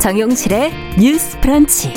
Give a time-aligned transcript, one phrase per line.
[0.00, 1.92] 정용실의 뉴스 프런치.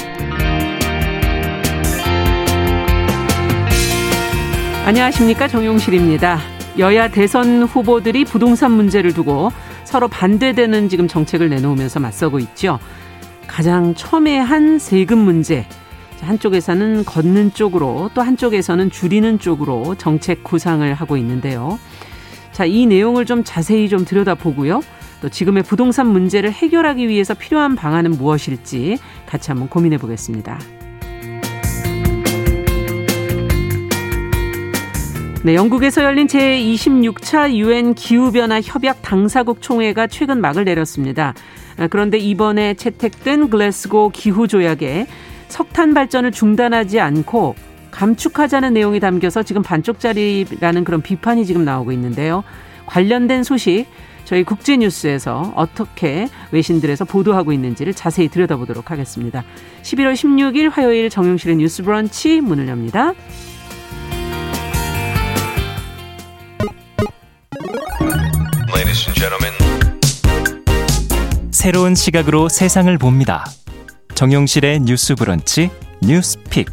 [4.86, 5.48] 안녕하십니까.
[5.48, 6.38] 정용실입니다.
[6.80, 9.54] 여야 대선 후보들이 부동산 문제를 두고
[9.86, 12.78] 서로 반대되는 지금 정책을 내놓으면서 맞서고 있죠.
[13.48, 15.66] 가장 첨예한 세금 문제.
[16.20, 21.80] 한쪽에서는 걷는 쪽으로 또 한쪽에서는 줄이는 쪽으로 정책 구상을 하고 있는데요.
[22.52, 24.82] 자, 이 내용을 좀 자세히 좀 들여다보고요.
[25.23, 30.59] 또 지금의 부동산 문제를 해결하기 위해서 필요한 방안은 무엇일지 같이 한번 고민해 보겠습니다.
[35.46, 41.34] 네, 영국에서 열린 제26차 유엔 기후변화 협약 당사국 총회가 최근 막을 내렸습니다.
[41.77, 45.08] 아, 그런데 이번에 채택된 글래스고 기후조약에
[45.48, 47.55] 석탄 발전을 중단하지 않고
[47.91, 52.44] 감축하자는 내용이 담겨서 지금 반쪽짜리라는 그런 비판이 지금 나오고 있는데요.
[52.88, 53.85] 관련된 소식
[54.26, 59.43] 저희 국제뉴스에서 어떻게 외신들에서 보도하고 있는지를 자세히 들여다보도록 하겠습니다.
[59.82, 63.13] 11월 16일 화요일 정용실의 뉴스 브런치 문을 엽니다.
[71.63, 73.46] 새로운 시각으로 세상을 봅니다.
[74.16, 75.69] 정용실의 뉴스 브런치
[76.01, 76.68] 뉴스픽.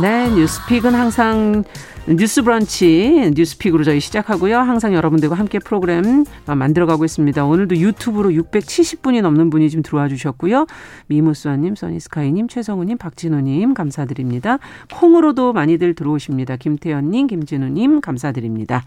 [0.00, 1.62] 네, 뉴스픽은 항상
[2.08, 4.58] 뉴스 브런치 뉴스픽으로 저희 시작하고요.
[4.58, 7.44] 항상 여러분들과 함께 프로그램 만들어가고 있습니다.
[7.44, 10.66] 오늘도 유튜브로 670분이 넘는 분이 지금 들어와 주셨고요.
[11.06, 14.58] 미무수아님, 써니스카이님, 최성우님, 박진우님 감사드립니다.
[14.92, 16.56] 콩으로도 많이들 들어오십니다.
[16.56, 18.82] 김태현님, 김진우님 감사드립니다.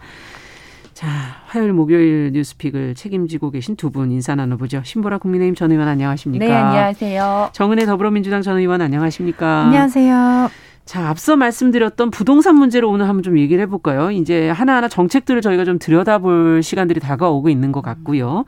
[0.93, 1.07] 자,
[1.45, 4.81] 화요일 목요일 뉴스픽을 책임지고 계신 두 분 인사 나눠보죠.
[4.83, 6.45] 신보라 국민의힘 전 의원 안녕하십니까?
[6.45, 7.49] 네, 안녕하세요.
[7.53, 9.65] 정은혜 더불어민주당 전 의원 안녕하십니까?
[9.65, 10.49] 안녕하세요.
[10.87, 14.09] 자, 앞서 말씀드렸던 부동산 문제를 오늘 한번 좀 얘기를 해볼까요?
[14.09, 18.45] 이제 하나하나 정책들을 저희가 좀 들여다볼 시간들이 다가오고 있는 것 같고요.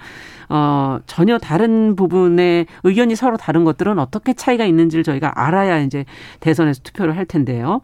[0.48, 6.06] 어, 전혀 다른 부분의 의견이 서로 다른 것들은 어떻게 차이가 있는지를 저희가 알아야 이제
[6.40, 7.82] 대선에서 투표를 할 텐데요.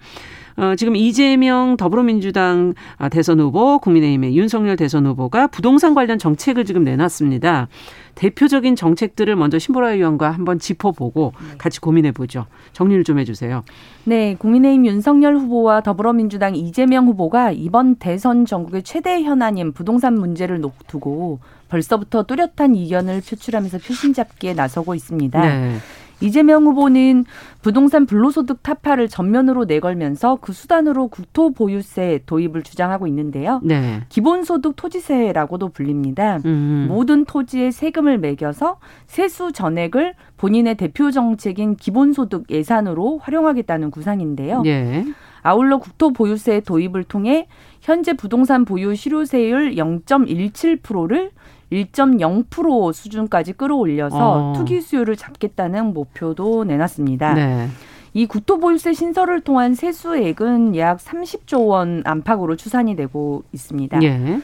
[0.58, 6.84] 어, 지금 이재명 더불어민주당 아, 대선 후보, 국민의힘의 윤석열 대선 후보가 부동산 관련 정책을 지금
[6.84, 7.68] 내놨습니다.
[8.16, 11.58] 대표적인 정책들을 먼저 신보라 의원과 한번 짚어보고 네.
[11.58, 12.46] 같이 고민해 보죠.
[12.72, 13.64] 정리를 좀 해주세요.
[14.06, 21.40] 네, 국민의힘 윤석열 후보와 더불어민주당 이재명 후보가 이번 대선 전국의 최대 현안인 부동산 문제를 두고
[21.68, 25.42] 벌써부터 뚜렷한 이견을 표출하면서 표심 잡기에 나서고 있습니다.
[25.42, 25.76] 네.
[26.22, 27.26] 이재명 후보는
[27.62, 33.60] 부동산 불로소득 타파를 전면으로 내걸면서 그 수단으로 국토 보유세 도입을 주장하고 있는데요.
[33.64, 34.02] 네.
[34.10, 36.40] 기본소득 토지세라고도 불립니다.
[36.46, 36.86] 음.
[36.88, 38.78] 모든 토지에 세금을 매겨서
[39.08, 44.62] 세수 전액을 본인의 대표 정책인 기본소득 예산으로 활용하겠다는 구상인데요.
[44.62, 45.06] 네.
[45.42, 47.48] 아울러 국토 보유세 도입을 통해
[47.86, 51.30] 현재 부동산 보유 실효세율 0.17%를
[51.72, 54.54] 1.0% 수준까지 끌어올려서 어.
[54.56, 57.34] 투기 수요를 잡겠다는 목표도 내놨습니다.
[57.36, 57.68] 네.
[58.16, 64.02] 이 국토보유세 신설을 통한 세수액은 약 30조 원 안팎으로 추산이 되고 있습니다.
[64.02, 64.40] 예.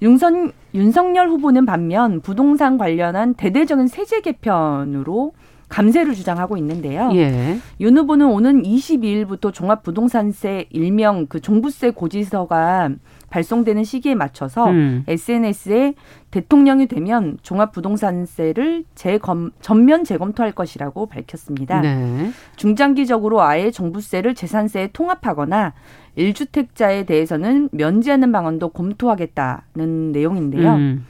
[0.00, 5.32] 윤선, 윤석열 후보는 반면 부동산 관련한 대대적인 세제 개편으로
[5.74, 7.10] 감세를 주장하고 있는데요.
[7.14, 7.58] 예.
[7.80, 12.90] 윤 후보는 오는 22일부터 종합부동산세 일명 그 종부세 고지서가
[13.28, 15.02] 발송되는 시기에 맞춰서 음.
[15.08, 15.94] SNS에
[16.30, 21.80] 대통령이 되면 종합부동산세를 재검, 전면 재검토할 것이라고 밝혔습니다.
[21.80, 22.30] 네.
[22.54, 25.72] 중장기적으로 아예 종부세를 재산세에 통합하거나
[26.16, 30.74] 1주택자에 대해서는 면제하는 방안도 검토하겠다는 내용인데요.
[30.74, 31.06] 음.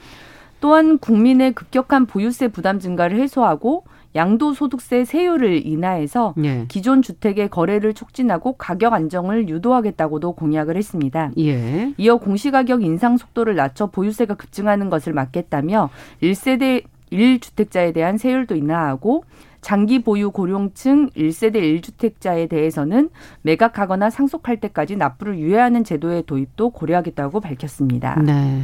[0.63, 6.67] 또한 국민의 급격한 보유세 부담 증가를 해소하고 양도소득세 세율을 인하해서 예.
[6.69, 11.31] 기존 주택의 거래를 촉진하고 가격 안정을 유도하겠다고도 공약을 했습니다.
[11.39, 11.93] 예.
[11.97, 15.91] 이어 공시가격 인상 속도를 낮춰 보유세가 급증하는 것을 막겠다며
[16.23, 19.25] 1세대 1주택자에 대한 세율도 인하하고
[19.61, 23.09] 장기 보유 고령층 1세대 1주택자에 대해서는
[23.43, 28.21] 매각하거나 상속할 때까지 납부를 유예하는 제도의 도입도 고려하겠다고 밝혔습니다.
[28.21, 28.61] 네.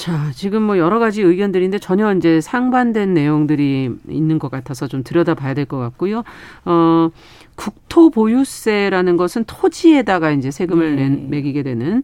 [0.00, 5.52] 자, 지금 뭐 여러 가지 의견들인데 전혀 이제 상반된 내용들이 있는 것 같아서 좀 들여다봐야
[5.52, 6.22] 될 것 같고요.
[6.64, 7.10] 어,
[7.54, 11.08] 국토 보유세라는 것은 토지에다가 이제 세금을 네.
[11.10, 12.02] 내, 매기게 되는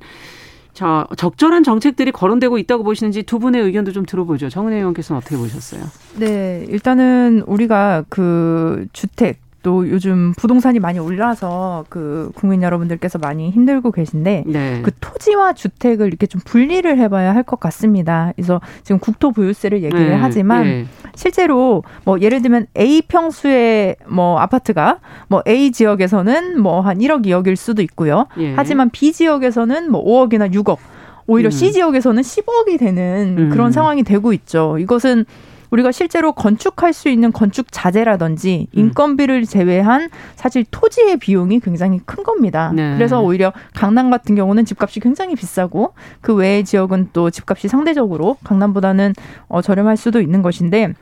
[0.75, 4.51] 자, 적절한 정책들이 거론되고 있다고 보시는지 두 분의 의견도 좀 들어보죠.
[4.51, 5.81] 정은혜 의원께서는 어떻게 보셨어요?
[6.19, 13.91] 네, 일단은 우리가 그 주택 또 요즘 부동산이 많이 올라서 그 국민 여러분들께서 많이 힘들고
[13.91, 14.81] 계신데 네.
[14.85, 18.33] 그 토지와 주택을 이렇게 좀 분리를 해봐야 할 것 같습니다.
[18.37, 20.15] 그래서 지금 국토 보유세를 얘기를 네.
[20.15, 20.87] 하지만 네.
[21.17, 27.57] 실제로 뭐 예를 들면 A 평수의 뭐 아파트가 뭐 A 지역에서는 뭐 한 1억 2억일
[27.57, 28.27] 수도 있고요.
[28.39, 28.55] 예.
[28.55, 30.77] 하지만 B 지역에서는 뭐 5억이나 6억
[31.27, 31.51] 오히려 음.
[31.51, 33.51] C 지역에서는 10억이 되는 음.
[33.51, 34.79] 그런 상황이 되고 있죠.
[34.79, 35.25] 이것은
[35.71, 38.79] 우리가 실제로 건축할 수 있는 건축 자재라든지 음.
[38.79, 42.73] 인건비를 제외한 사실 토지의 비용이 굉장히 큰 겁니다.
[42.75, 42.95] 네.
[42.97, 49.15] 그래서 오히려 강남 같은 경우는 집값이 굉장히 비싸고 그 외의 지역은 또 집값이 상대적으로 강남보다는
[49.49, 50.95] 어, 저렴할 수도 있는 것인데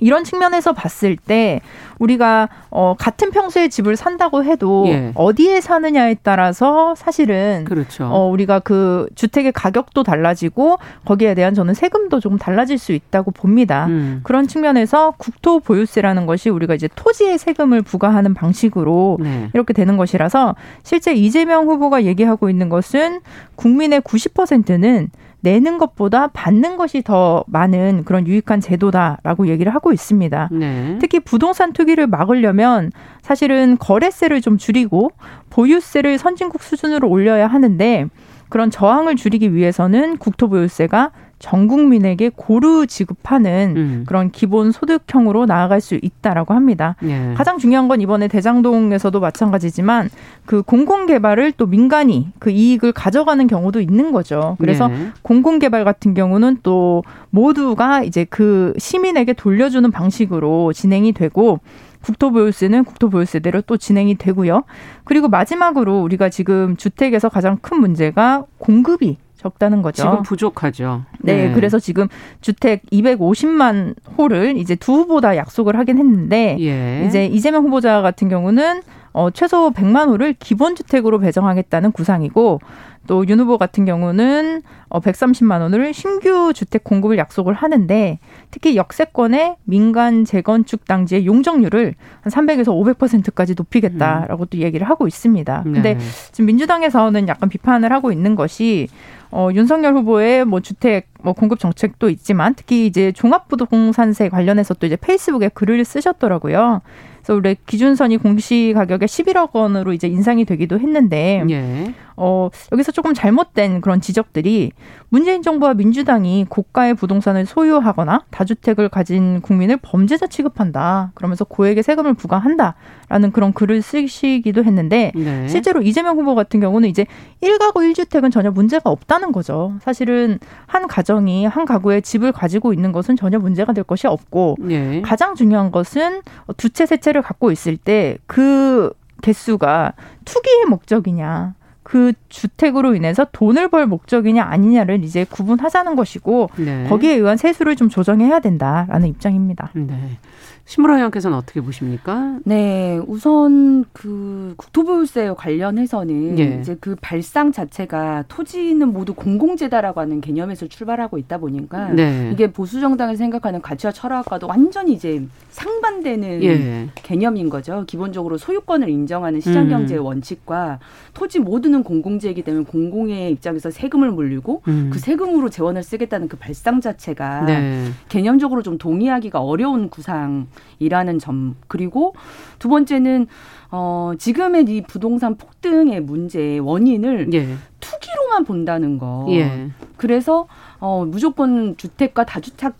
[0.00, 1.60] 이런 측면에서 봤을 때
[1.98, 5.12] 우리가 어 같은 평수의 집을 산다고 해도 예.
[5.14, 8.06] 어디에 사느냐에 따라서 사실은 그렇죠.
[8.06, 13.86] 어 우리가 그 주택의 가격도 달라지고 거기에 대한 저는 세금도 조금 달라질 수 있다고 봅니다.
[13.86, 14.20] 음.
[14.24, 19.50] 그런 측면에서 국토 보유세라는 것이 우리가 이제 토지의 세금을 부과하는 방식으로 네.
[19.54, 23.20] 이렇게 되는 것이라서 실제 이재명 후보가 얘기하고 있는 것은
[23.56, 25.10] 국민의 90%는
[25.42, 30.48] 내는 것보다 받는 것이 더 많은 그런 유익한 제도다라고 얘기를 하고 있습니다.
[30.52, 30.98] 네.
[31.00, 32.90] 특히 부동산 투기를 막으려면
[33.22, 35.10] 사실은 거래세를 좀 줄이고
[35.50, 38.06] 보유세를 선진국 수준으로 올려야 하는데
[38.48, 41.10] 그런 저항을 줄이기 위해서는 국토보유세가
[41.42, 44.04] 전 국민에게 고루 지급하는 음.
[44.06, 46.94] 그런 기본 소득형으로 나아갈 수 있다라고 합니다.
[47.02, 47.34] 예.
[47.36, 50.08] 가장 중요한 건 이번에 대장동에서도 마찬가지지만
[50.46, 54.56] 그 공공 개발을 또 민간이 그 이익을 가져가는 경우도 있는 거죠.
[54.60, 55.08] 그래서 예.
[55.22, 61.58] 공공 개발 같은 경우는 또 모두가 이제 그 시민에게 돌려주는 방식으로 진행이 되고
[62.02, 64.62] 국토보유세는 국토보유세대로 또 진행이 되고요.
[65.02, 70.02] 그리고 마지막으로 우리가 지금 주택에서 가장 큰 문제가 공급이 적다는 거죠.
[70.02, 71.02] 지금 부족하죠.
[71.20, 71.54] 네, 네.
[71.54, 72.08] 그래서 지금
[72.40, 77.04] 주택 250만 호를 이제 두 후보 다 약속을 하긴 했는데 예.
[77.06, 82.60] 이제 이재명 후보자 같은 경우는 어, 최소 100만 호를 기본주택으로 배정하겠다는 구상이고
[83.06, 88.18] 또 윤 후보 같은 경우는 어, 130만 원을 신규 주택 공급을 약속을 하는데
[88.50, 94.46] 특히 역세권의 민간 재건축 당지의 용적률을 한 300에서 500%까지 높이겠다라고 음.
[94.50, 95.62] 또 얘기를 하고 있습니다.
[95.64, 95.98] 근데 네.
[96.30, 98.88] 지금 민주당에서는 약간 비판을 하고 있는 것이
[99.32, 104.94] 어, 윤석열 후보의 뭐 주택 뭐 공급 정책도 있지만 특히 이제 종합부동산세 관련해서 또 이제
[104.96, 106.82] 페이스북에 글을 쓰셨더라고요.
[107.16, 111.94] 그래서 원래 기준선이 공시 가격에 11억 원으로 이제 인상이 되기도 했는데 예.
[112.16, 114.72] 어, 여기서 조금 잘못된 그런 지적들이
[115.08, 121.12] 문재인 정부와 민주당이 고가의 부동산을 소유하거나 다주택을 가진 국민을 범죄자 취급한다.
[121.14, 125.48] 그러면서 고액의 세금을 부과한다라는 그런 글을 쓰시기도 했는데 네.
[125.48, 127.06] 실제로 이재명 후보 같은 경우는 이제
[127.42, 129.74] 1가구 1주택은 전혀 문제가 없다는 거죠.
[129.82, 135.02] 사실은 한 가정이 한 가구에 집을 가지고 있는 것은 전혀 문제가 될 것이 없고 네.
[135.02, 136.22] 가장 중요한 것은
[136.56, 138.92] 두 채, 세 채를 갖고 있을 때 그
[139.22, 139.92] 개수가
[140.24, 141.54] 투기의 목적이냐
[141.92, 146.86] 그 주택으로 인해서 돈을 벌 목적이냐 아니냐를 이제 구분하자는 것이고 네.
[146.88, 149.68] 거기에 의한 세수를 좀 조정해야 된다라는 입장입니다.
[149.74, 150.16] 네.
[150.64, 152.38] 신무라 의원께서는 어떻게 보십니까?
[152.44, 156.58] 네, 우선 그 국토보유세 관련해서는 예.
[156.60, 162.30] 이제 그 발상 자체가 토지는 모두 공공재다라고 하는 개념에서 출발하고 있다 보니까 네.
[162.32, 166.88] 이게 보수 정당을 생각하는 가치와 철학과도 완전히 이제 상반되는 예.
[166.94, 167.84] 개념인 거죠.
[167.86, 170.06] 기본적으로 소유권을 인정하는 시장 경제의 음.
[170.06, 170.78] 원칙과
[171.14, 174.90] 토지 모두는 공공재이기 때문에 공공의 입장에서 세금을 물리고 음.
[174.92, 177.86] 그 세금으로 재원을 쓰겠다는 그 발상 자체가 네.
[178.08, 180.31] 개념적으로 좀 동의하기가 어려운 구상.
[180.78, 182.14] 이라는 점 그리고
[182.58, 183.26] 두 번째는
[183.70, 187.56] 어 지금의 이 부동산 폭등의 문제의 원인을 예.
[187.80, 189.26] 투기로만 본다는 거.
[189.30, 189.70] 예.
[189.96, 190.46] 그래서
[190.78, 192.74] 어 무조건 주택과 다주택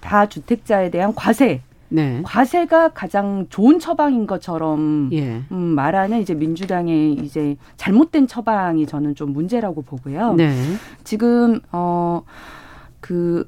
[0.00, 2.20] 다주택자에 대한 과세 네.
[2.24, 5.42] 과세가 가장 좋은 처방인 것처럼 예.
[5.50, 10.34] 음, 말하는 이제 민주당의 이제 잘못된 처방이 저는 좀 문제라고 보고요.
[10.34, 10.52] 네.
[11.04, 12.22] 지금 어
[13.06, 13.46] 그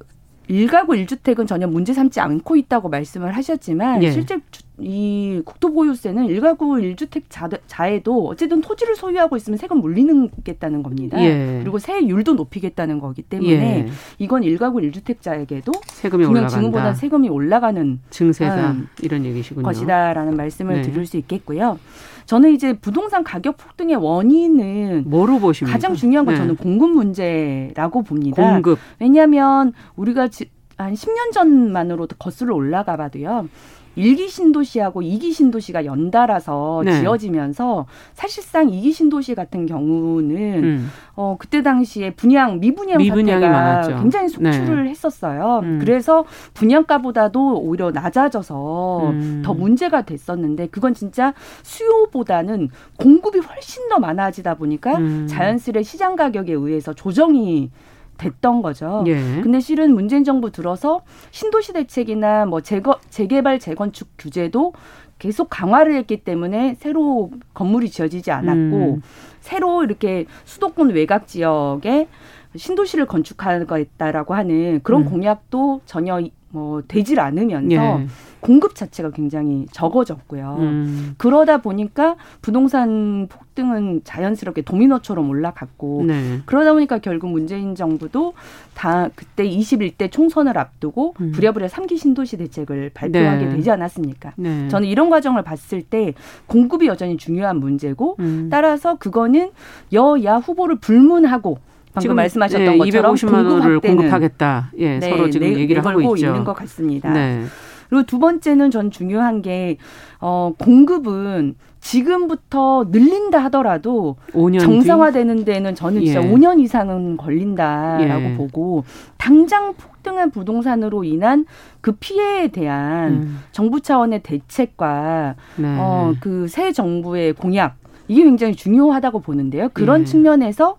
[0.48, 4.10] 일가구 일주택은 전혀 문제 삼지 않고 있다고 말씀을 하셨지만 예.
[4.10, 11.20] 실제 주, 이 국토보유세는 일가구 일주택 자, 자에도 어쨌든 토지를 소유하고 있으면 세금 물리는겠다는 겁니다.
[11.22, 11.58] 예.
[11.62, 13.88] 그리고 세율도 높이겠다는 거기 때문에 예.
[14.18, 16.48] 이건 일가구 일주택자에게도 세금이 올라간다.
[16.48, 19.64] 증후보다 세금이 올라가는 증세다 음, 이런 얘기시군요.
[19.64, 20.82] 것이다라는 말씀을 네.
[20.82, 21.78] 드릴 수 있겠고요.
[22.26, 25.76] 저는 이제 부동산 가격 폭등의 원인은 뭐로 보십니까?
[25.76, 26.38] 가장 중요한 건 네.
[26.40, 28.42] 저는 공급 문제라고 봅니다.
[28.42, 28.78] 공급.
[29.00, 30.28] 왜냐하면 우리가
[30.76, 33.48] 한 10년 전만으로 거슬러 올라가 봐도요.
[33.98, 37.00] 일기 신도시하고 이기 신도시가 연달아서 네.
[37.00, 40.90] 지어지면서 사실상 이기 신도시 같은 경우는 음.
[41.14, 43.96] 어 그때 당시에 분양 미분양 사태가 많았죠.
[43.96, 44.90] 굉장히 속출을 네.
[44.90, 45.60] 했었어요.
[45.62, 45.78] 음.
[45.80, 46.24] 그래서
[46.54, 49.42] 분양가보다도 오히려 낮아져서 음.
[49.44, 55.26] 더 문제가 됐었는데 그건 진짜 수요보다는 공급이 훨씬 더 많아지다 보니까 음.
[55.28, 57.70] 자연스레 시장 가격에 의해서 조정이
[58.18, 59.04] 됐던 거죠.
[59.06, 59.14] 예.
[59.42, 64.72] 근데 실은 문재인 정부 들어서 신도시 대책이나 뭐 재거, 재개발 재건축 규제도
[65.18, 69.02] 계속 강화를 했기 때문에 새로 건물이 지어지지 않았고 음.
[69.40, 72.08] 새로 이렇게 수도권 외곽 지역에
[72.56, 75.10] 신도시를 건축하겠다라고 하는 그런 음.
[75.10, 78.06] 공약도 전혀 뭐 되질 않으면서 예.
[78.40, 80.56] 공급 자체가 굉장히 적어졌고요.
[80.60, 81.14] 음.
[81.18, 86.40] 그러다 보니까 부동산 폭등은 자연스럽게 도미노처럼 올라갔고 네.
[86.46, 88.34] 그러다 보니까 결국 문재인 정부도
[88.74, 91.32] 다 그때 21대 총선을 앞두고 음.
[91.32, 93.56] 부랴부랴 삼기 신도시 대책을 발표하게 네.
[93.56, 94.34] 되지 않았습니까?
[94.36, 94.68] 네.
[94.68, 96.14] 저는 이런 과정을 봤을 때
[96.46, 98.48] 공급이 여전히 중요한 문제고 음.
[98.50, 99.50] 따라서 그거는
[99.92, 101.58] 여야 후보를 불문하고
[102.00, 104.70] 지금 말씀하셨던 네, 것처럼 250만 원을 공급하겠다.
[104.78, 106.26] 예, 네, 서로 지금 네, 얘기를 하고 있죠.
[106.28, 107.10] 있는 것 같습니다.
[107.12, 107.44] 네.
[107.88, 109.78] 그리고 두 번째는 전 중요한 게
[110.20, 116.30] 어, 공급은 지금부터 늘린다 하더라도 정상화되는 데는 저는 진짜 예.
[116.30, 118.34] 5년 이상은 걸린다라고 예.
[118.36, 118.84] 보고
[119.16, 121.46] 당장 폭등한 부동산으로 인한
[121.80, 123.38] 그 피해에 대한 음.
[123.52, 125.76] 정부 차원의 대책과 네.
[125.78, 127.76] 어, 그 새 정부의 공약
[128.08, 129.68] 이게 굉장히 중요하다고 보는데요.
[129.72, 130.04] 그런 예.
[130.04, 130.76] 측면에서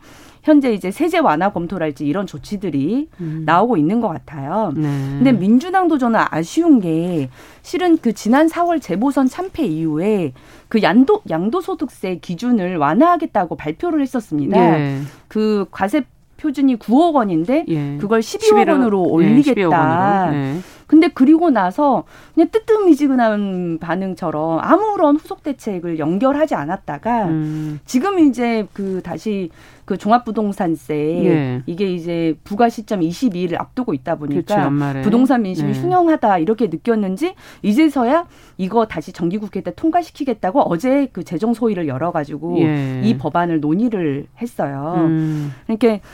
[0.50, 3.44] 현재 이제 세제 완화 검토랄지 이런 조치들이 음.
[3.46, 4.74] 나오고 있는 것 같아요.
[4.76, 4.82] 네.
[4.82, 7.30] 근데 민주당도 저는 아쉬운 게
[7.62, 10.34] 실은 그 지난 4월 재보선 참패 이후에
[10.68, 14.58] 그 양도 양도소득세 기준을 완화하겠다고 발표를 했었습니다.
[14.58, 15.02] 예.
[15.28, 16.04] 그 과세
[16.38, 17.98] 표준이 9억 원인데 예.
[17.98, 19.52] 그걸 12억 11억, 원으로 올리겠다.
[19.52, 20.62] 예, 12억 원으로.
[20.90, 21.00] 네.
[21.00, 22.04] 근데 그리고 나서
[22.34, 27.80] 그냥 뜨뜻미지근한 반응처럼 아무런 후속 대책을 연결하지 않았다가 음.
[27.86, 29.52] 지금 이제 그 다시
[29.86, 31.64] 그 종합부동산세 예.
[31.66, 35.80] 이게 이제 부과 시점 22일을 앞두고 있다 보니까 그렇죠, 부동산 민심이 네.
[35.80, 38.28] 흉흉하다 이렇게 느꼈는지 이제서야
[38.58, 43.02] 이거 다시 정기국회 때 통과시키겠다고 어제 그 재정 소위를 열어가지고 예.
[43.04, 44.94] 이 법안을 논의를 했어요.
[44.98, 45.54] 음.
[45.66, 46.06] 그러니까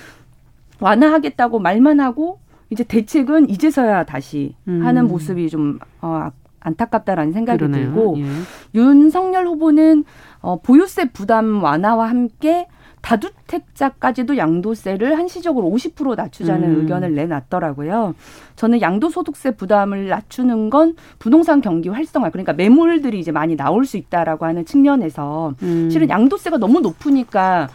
[0.80, 4.86] 완화하겠다고 말만 하고 이제 대책은 이제서야 다시 음.
[4.86, 6.30] 하는 모습이 좀 어,
[6.60, 7.86] 안타깝다라는 생각이 그러네요.
[7.86, 8.26] 들고 예.
[8.74, 10.04] 윤석열 후보는
[10.42, 12.68] 어, 보유세 부담 완화와 함께
[13.02, 16.80] 다주택자까지도 양도세를 한시적으로 50% 낮추자는 음.
[16.82, 18.16] 의견을 내놨더라고요.
[18.56, 24.46] 저는 양도소득세 부담을 낮추는 건 부동산 경기 활성화 그러니까 매물들이 이제 많이 나올 수 있다라고
[24.46, 25.90] 하는 측면에서 음.
[25.92, 27.70] 실은 양도세가 너무 높으니까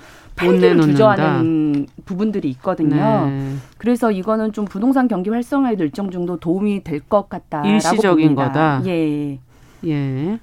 [0.47, 3.27] 팔기를 주저하는 부분들이 있거든요.
[3.29, 3.55] 네.
[3.79, 8.49] 그래서 이거는 좀 부동산 경기 활성화에도 일정 정도 도움이 될 것 같다라고 일시적인 봅니다.
[8.49, 8.83] 거다.
[8.87, 9.39] 예.
[9.87, 10.39] 예.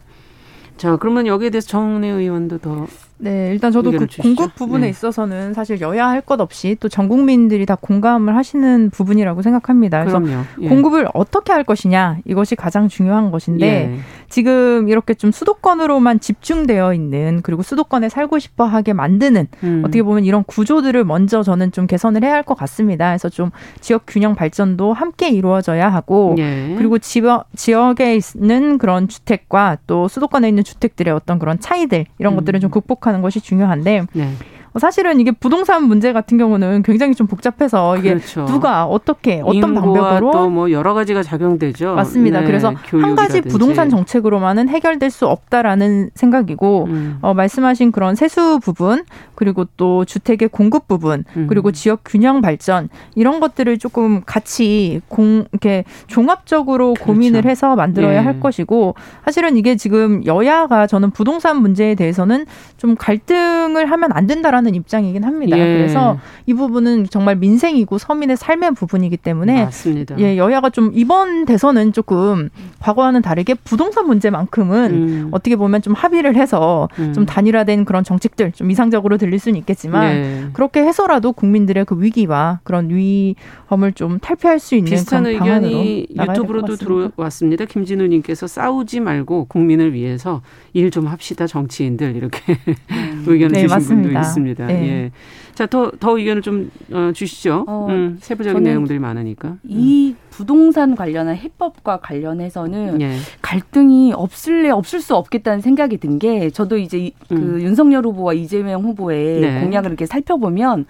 [0.78, 2.88] 자, 그러면 여기에 대해서 정내 의원도 더
[3.20, 4.24] 네, 일단 저도 그 주시죠.
[4.24, 4.90] 공급 부분에 네.
[4.90, 10.00] 있어서는 사실 여야 할 것 없이 또 전 국민들이 다 공감을 하시는 부분이라고 생각합니다.
[10.02, 10.44] 그래서 그럼요.
[10.62, 10.70] 예.
[10.70, 14.00] 공급을 어떻게 할 것이냐 이것이 가장 중요한 것인데 예.
[14.30, 19.82] 지금 이렇게 좀 수도권으로만 집중되어 있는 그리고 수도권에 살고 싶어 하게 만드는 음.
[19.86, 23.10] 어떻게 보면 이런 구조들을 먼저 저는 좀 개선을 해야 할 것 같습니다.
[23.10, 26.76] 그래서 좀 지역 균형 발전도 함께 이루어져야 하고 예.
[26.78, 32.38] 그리고 지역 지역에 있는 그런 주택과 또 수도권에 있는 주택들의 어떤 그런 차이들 이런 음.
[32.38, 34.34] 것들은 좀 극복 하는 것이 중요한데 네.
[34.74, 38.46] 뭐 사실은 이게 부동산 문제 같은 경우는 굉장히 좀 복잡해서 이게 그렇죠.
[38.46, 41.96] 누가 어떻게 어떤 방법으로 또뭐 여러 가지가 작용되죠.
[41.96, 42.42] 맞습니다.
[42.42, 47.18] 네, 그래서 한 가지 부동산 정책으로만은 해결될 수 없다라는 생각이고 음.
[47.22, 49.06] 어, 말씀하신 그런 세수 부분
[49.36, 51.48] 그리고 또 주택의 공급 부분 음.
[51.48, 57.06] 그리고 지역 균형 발전 이런 것들을 조금 같이 공 이렇게 종합적으로 그렇죠.
[57.06, 58.26] 고민을 해서 만들어야 네.
[58.26, 58.96] 할 것이고
[59.26, 62.46] 사실은 이게 지금 여야가 저는 부동산 문제에 대해서는
[62.78, 65.58] 좀 갈등을 하면 안 된다라는 하는 입장이긴 합니다.
[65.58, 65.78] 예.
[65.78, 70.20] 그래서 이 부분은 정말 민생이고 서민의 삶의 부분이기 때문에 맞습니다.
[70.20, 75.28] 예, 여야가 좀 이번 대선은 조금 과거와는 다르게 부동산 문제만큼은 음.
[75.32, 77.14] 어떻게 보면 좀 합의를 해서 음.
[77.14, 80.46] 좀 단일화된 그런 정책들 좀 이상적으로 들릴 수는 있겠지만 예.
[80.54, 87.66] 그렇게 해서라도 국민들의 그 위기와 그런 위험을 좀 탈피할 수 있는 비슷한 의견이 유튜브로도 들어왔습니다.
[87.66, 90.42] 김진우 님께서 싸우지 말고 국민을 위해서
[90.74, 92.58] 일 좀 합시다 정치인들 이렇게
[92.92, 93.24] 음.
[93.28, 94.04] 의견을 네, 주신 맞습니다.
[94.08, 94.47] 분도 있습니다.
[94.52, 94.66] 있습니다.
[94.68, 94.88] 네.
[94.88, 95.12] 예.
[95.54, 97.66] 자, 더, 더 의견을 좀 어, 주시죠.
[97.68, 99.58] 어, 음, 세부적인 내용들이 많으니까.
[99.64, 100.28] 이 음.
[100.30, 103.16] 부동산 관련한 해법과 관련해서는 예.
[103.42, 107.38] 갈등이 없을래 없을 수 없겠다는 생각이 든 게 저도 이제 음.
[107.38, 109.62] 그 윤석열 후보와 이재명 후보의 네.
[109.62, 110.86] 공약을 이렇게 살펴보면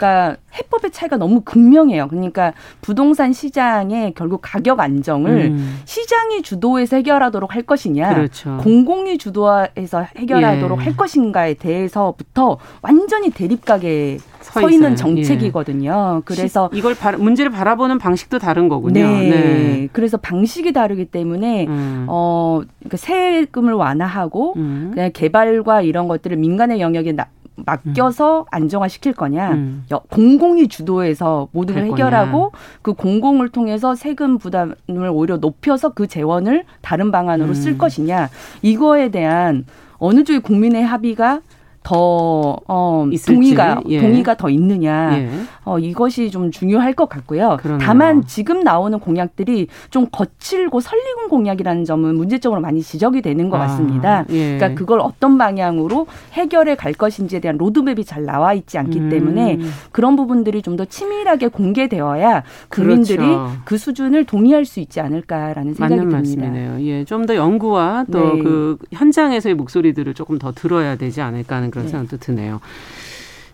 [0.00, 2.08] 그러니까 해법의 차이가 너무 극명해요.
[2.08, 5.80] 그러니까 부동산 시장의 결국 가격 안정을 음.
[5.84, 8.56] 시장이 주도해서 해결하도록 할 것이냐, 그렇죠.
[8.62, 10.84] 공공이 주도해서 해결하도록 예.
[10.84, 16.16] 할 것인가에 대해서부터 완전히 대립각에 서, 서 있는 정책이거든요.
[16.16, 16.22] 예.
[16.24, 19.06] 그래서 이걸 바, 문제를 바라보는 방식도 다른 거군요.
[19.06, 19.28] 네.
[19.28, 19.88] 네.
[19.92, 22.06] 그래서 방식이 다르기 때문에 음.
[22.08, 24.92] 어 그러니까 세금을 완화하고 음.
[24.94, 27.26] 그냥 개발과 이런 것들을 민간의 영역에 나,
[27.66, 28.44] 맡겨서 음.
[28.50, 29.84] 안정화시킬 거냐, 음.
[30.10, 32.64] 공공이 주도해서 모든 걸 해결하고 거냐.
[32.82, 34.76] 그 공공을 통해서 세금 부담을
[35.10, 37.54] 오히려 높여서 그 재원을 다른 방안으로 음.
[37.54, 38.28] 쓸 것이냐,
[38.62, 39.64] 이거에 대한
[39.98, 41.40] 어느 쪽의 국민의 합의가
[41.82, 44.00] 더 어, 동의가 예.
[44.00, 45.16] 동의가 더 있느냐.
[45.18, 45.30] 예.
[45.70, 47.56] 어, 이것이 좀 중요할 것 같고요.
[47.60, 47.86] 그러네요.
[47.86, 53.60] 다만 지금 나오는 공약들이 좀 거칠고 설리군 공약이라는 점은 문제점으로 많이 지적이 되는 것 아,
[53.66, 54.24] 같습니다.
[54.30, 54.56] 예.
[54.56, 59.08] 그러니까 그걸 어떤 방향으로 해결해 갈 것인지에 대한 로드맵이 잘 나와 있지 않기 음.
[59.10, 59.58] 때문에
[59.92, 63.52] 그런 부분들이 좀 더 치밀하게 공개되어야 국민들이 그렇죠.
[63.64, 66.16] 그 수준을 동의할 수 있지 않을까라는 생각이 맞는 듭니다.
[66.16, 66.80] 말씀이네요.
[66.86, 68.96] 예, 좀 더 연구와 또그 네.
[68.96, 71.90] 현장에서의 목소리들을 조금 더 들어야 되지 않을까 하는 그런 네.
[71.90, 72.60] 생각도 드네요.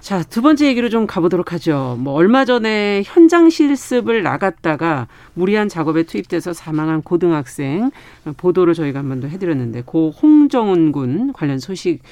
[0.07, 1.97] 자, 두 번째 얘기로 좀 가보도록 하죠.
[1.99, 7.91] 뭐, 얼마 전에 현장 실습을 나갔다가 무리한 작업에 투입돼서 사망한 고등학생
[8.37, 12.03] 보도를 저희가 한 번 더 해드렸는데, 고 홍정훈 군 관련 소식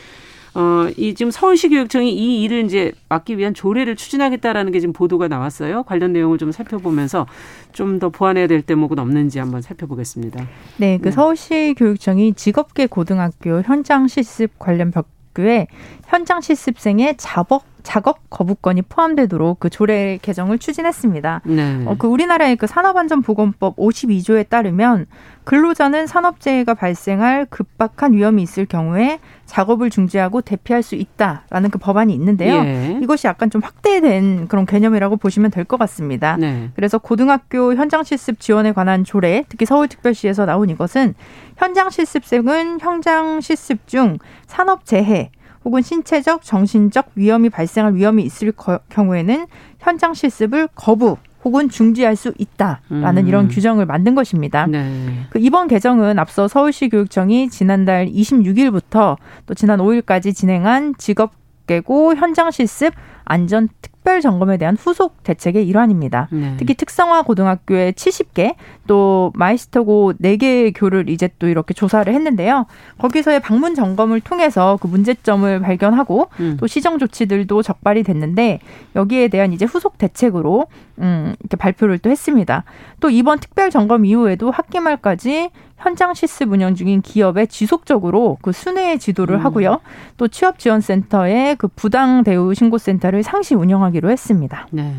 [0.56, 5.28] 어, 이 지금 서울시 교육청이 이 일을 이제 막기 위한 조례를 추진하겠다라는 게 지금 보도가
[5.28, 5.84] 나왔어요.
[5.84, 7.28] 관련 내용을 좀 살펴보면서
[7.72, 10.44] 좀 더 보완해야 될 대목은 없는지 한번 살펴보겠습니다.
[10.78, 11.10] 네, 그 네.
[11.12, 15.68] 서울시 교육청이 직업계 고등학교 현장 실습 관련 벽교에
[16.06, 21.42] 현장 실습생의 자법 작업 거부권이 포함되도록 그 조례 개정을 추진했습니다.
[21.44, 21.82] 네.
[21.86, 25.06] 어, 그 우리나라의 그 산업안전보건법 52조에 따르면
[25.44, 32.54] 근로자는 산업재해가 발생할 급박한 위험이 있을 경우에 작업을 중지하고 대피할 수 있다라는 그 법안이 있는데요.
[32.64, 32.98] 예.
[33.02, 36.36] 이것이 약간 좀 확대된 그런 개념이라고 보시면 될 것 같습니다.
[36.38, 36.70] 네.
[36.74, 41.14] 그래서 고등학교 현장 실습 지원에 관한 조례, 특히 서울특별시에서 나온 이것은
[41.58, 45.30] 현장 실습생은 현장 실습 중 산업재해
[45.64, 48.52] 혹은 신체적, 정신적 위험이 발생할 위험이 있을
[48.88, 49.46] 경우에는
[49.78, 53.28] 현장 실습을 거부 혹은 중지할 수 있다라는 음.
[53.28, 54.66] 이런 규정을 만든 것입니다.
[54.66, 55.26] 네.
[55.30, 59.16] 그 이번 개정은 앞서 서울시 교육청이 지난달 26일부터
[59.46, 61.32] 또 지난 5일까지 진행한 직업
[61.66, 62.94] 계고 현장 실습
[63.24, 66.28] 안전 특 별 점검에 대한 후속 대책의 일환입니다.
[66.30, 66.54] 네.
[66.58, 68.54] 특히 특성화 고등학교에 70개
[68.86, 72.66] 또 마이스터고 4개의 교를 이제 또 이렇게 조사를 했는데요.
[72.98, 76.56] 거기서의 방문 점검을 통해서 그 문제점을 발견하고 음.
[76.60, 78.60] 또 시정 조치들도 적발이 됐는데
[78.94, 80.66] 여기에 대한 이제 후속 대책으로
[80.98, 82.64] 음 이렇게 발표를 또 했습니다.
[83.00, 85.50] 또 이번 특별 점검 이후에도 학기 말까지
[85.84, 89.44] 현장 실습 운영 중인 기업에 지속적으로 그 순회 지도를 음.
[89.44, 89.80] 하고요.
[90.16, 94.68] 또 취업 지원센터에 그 부당 대우 신고 센터를 상시 운영하기 로 했습니다.
[94.70, 94.92] 네.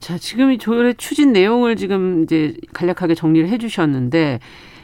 [0.00, 4.40] 자, 지금 이 조례 추진 내용을 지금 이제 간략하게 정리를 해 주셨는데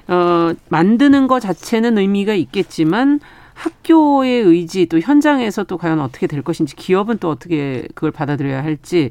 [0.08, 3.20] 어, 만드는 것 자체는 의미가 있겠지만
[3.54, 9.10] 학교의 의지 또 현장에서 또 과연 어떻게 될 것인지 기업은 또 어떻게 그걸 받아들여야 할지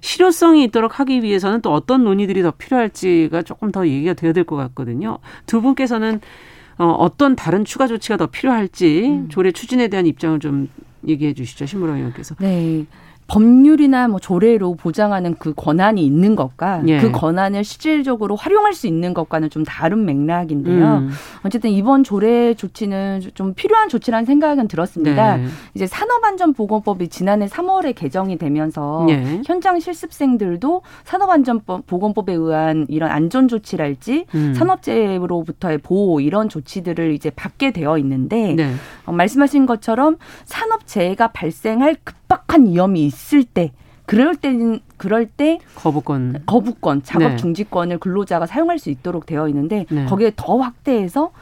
[0.00, 4.56] 실효성이 있도록 하기 위해서는 또 어떤 논의들이 더 필요할지가 조금 더 얘기가 되어야 될 것
[4.56, 5.18] 같거든요.
[5.44, 6.20] 두 분께서는
[6.78, 9.28] 어, 어떤 다른 추가 조치가 더 필요할지 음.
[9.28, 10.70] 조례 추진에 대한 입장을 좀
[11.06, 12.34] 얘기해 주시죠, 신무라 의원께서.
[12.40, 12.86] 네.
[13.30, 16.98] 법률이나 뭐 조례로 보장하는 그 권한이 있는 것과 예.
[16.98, 20.96] 그 권한을 실질적으로 활용할 수 있는 것과는 좀 다른 맥락인데요.
[20.96, 21.10] 음.
[21.44, 25.36] 어쨌든 이번 조례 조치는 좀 필요한 조치라는 생각은 들었습니다.
[25.36, 25.46] 네.
[25.74, 29.42] 이제 산업안전보건법이 지난해 3월에 개정이 되면서 예.
[29.46, 34.54] 현장 실습생들도 산업안전보건법에 의한 이런 안전 조치랄지 음.
[34.54, 38.72] 산업재해로부터의 보호 이런 조치들을 이제 받게 되어 있는데 네.
[39.06, 40.16] 어, 말씀하신 것처럼
[40.46, 43.72] 산업재해가 발생할 급 박한 위험이 있을 때
[44.06, 47.36] 그럴 때는 그럴 때 거부권 거부권 작업 네.
[47.36, 50.06] 중지권을 근로자가 사용할 수 있도록 되어 있는데 네.
[50.06, 51.32] 거기에 더 확대해서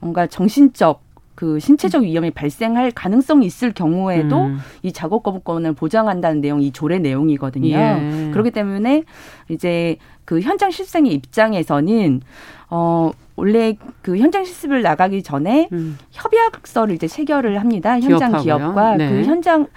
[0.00, 1.02] 뭔가 정신적
[1.34, 4.58] 그 신체적 위험이 발생할 가능성이 있을 경우에도 음.
[4.82, 7.68] 이 작업 거부권을 보장한다는 내용이 이 조례 내용이거든요.
[7.68, 8.30] 예.
[8.32, 9.04] 그렇기 때문에
[9.48, 12.22] 이제 그 현장 실생의 입장에서는
[12.70, 15.96] 어 원래 그 현장 실습을 나가기 전에 음.
[16.10, 18.00] 협약서를 이제 체결을 합니다.
[18.00, 18.42] 현장 기업하고요.
[18.42, 19.08] 기업과 네.
[19.08, 19.68] 그 현장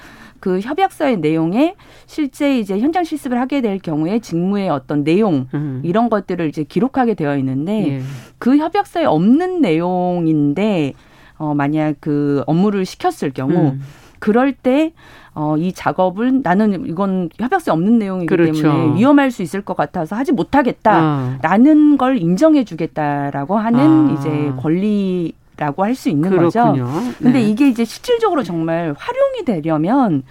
[0.42, 1.76] 그 협약서의 내용에
[2.08, 5.82] 실제 이제 현장 실습을 하게 될 경우에 직무의 어떤 내용 음.
[5.86, 8.02] 이런 것들을 이제 기록하게 되어 있는데 예.
[8.40, 10.94] 그 협약서에 없는 내용인데
[11.38, 13.82] 어 만약 그 업무를 시켰을 경우 음.
[14.20, 14.94] 그럴 때
[15.34, 18.62] 어, 이 작업은 나는 이건 협약서에 없는 내용이기 그렇죠.
[18.64, 21.98] 때문에 위험할 수 있을 것 같아서 하지 못하겠다라는 어.
[21.98, 24.12] 걸 인정해 주겠다라고 하는 아.
[24.12, 26.86] 이제 권리 라고 할 수 있는 그렇군요.
[26.86, 27.14] 거죠.
[27.20, 27.44] 근데 네.
[27.44, 30.24] 이게 이제 실질적으로 정말 활용이 되려면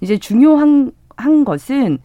[0.00, 1.98] 이제 중요한 한 것은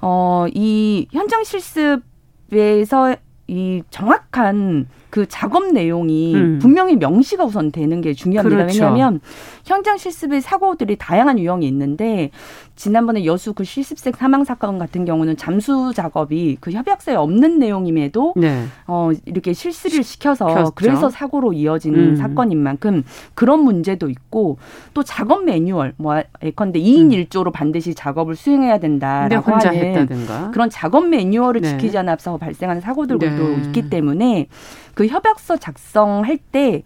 [0.00, 6.58] 어 이 현장 실습에서 이 정확한 그 작업 내용이 음.
[6.60, 8.56] 분명히 명시가 우선 되는 게 중요합니다.
[8.56, 8.82] 그렇죠.
[8.82, 9.20] 왜냐하면
[9.64, 12.32] 현장 실습의 사고들이 다양한 유형이 있는데
[12.74, 18.64] 지난번에 여수 그 실습생 사망 사건 같은 경우는 잠수 작업이 그 협약서에 없는 내용임에도 네.
[18.88, 20.72] 어 이렇게 실수를 시켜서 시켰죠.
[20.74, 22.16] 그래서 사고로 이어진 음.
[22.16, 24.58] 사건인 만큼 그런 문제도 있고
[24.94, 27.08] 또 작업 매뉴얼 뭐 예컨대 2인 음.
[27.10, 30.50] 1조로 반드시 작업을 수행해야 된다라고 하는 했다든가.
[30.50, 31.68] 그런 작업 매뉴얼을 네.
[31.68, 33.30] 지키지 않아서 발생하는 사고들도 네.
[33.30, 33.62] 네.
[33.66, 34.48] 있기 때문에
[34.94, 36.82] 그 협약서 작성할 때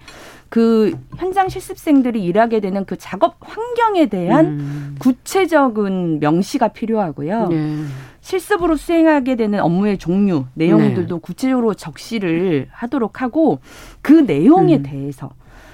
[0.48, 4.96] 그 현장 실습생들이 일하게 되는 그 작업 환경에 대한 음.
[4.98, 7.48] 구체적인 명시가 필요하고요.
[7.48, 7.84] 네.
[8.20, 11.20] 실습으로 수행하게 되는 업무의 종류, 내용들도 네.
[11.22, 13.60] 구체적으로 적시를 하도록 하고
[14.00, 14.82] 그 내용에 음.
[14.82, 15.30] 대해서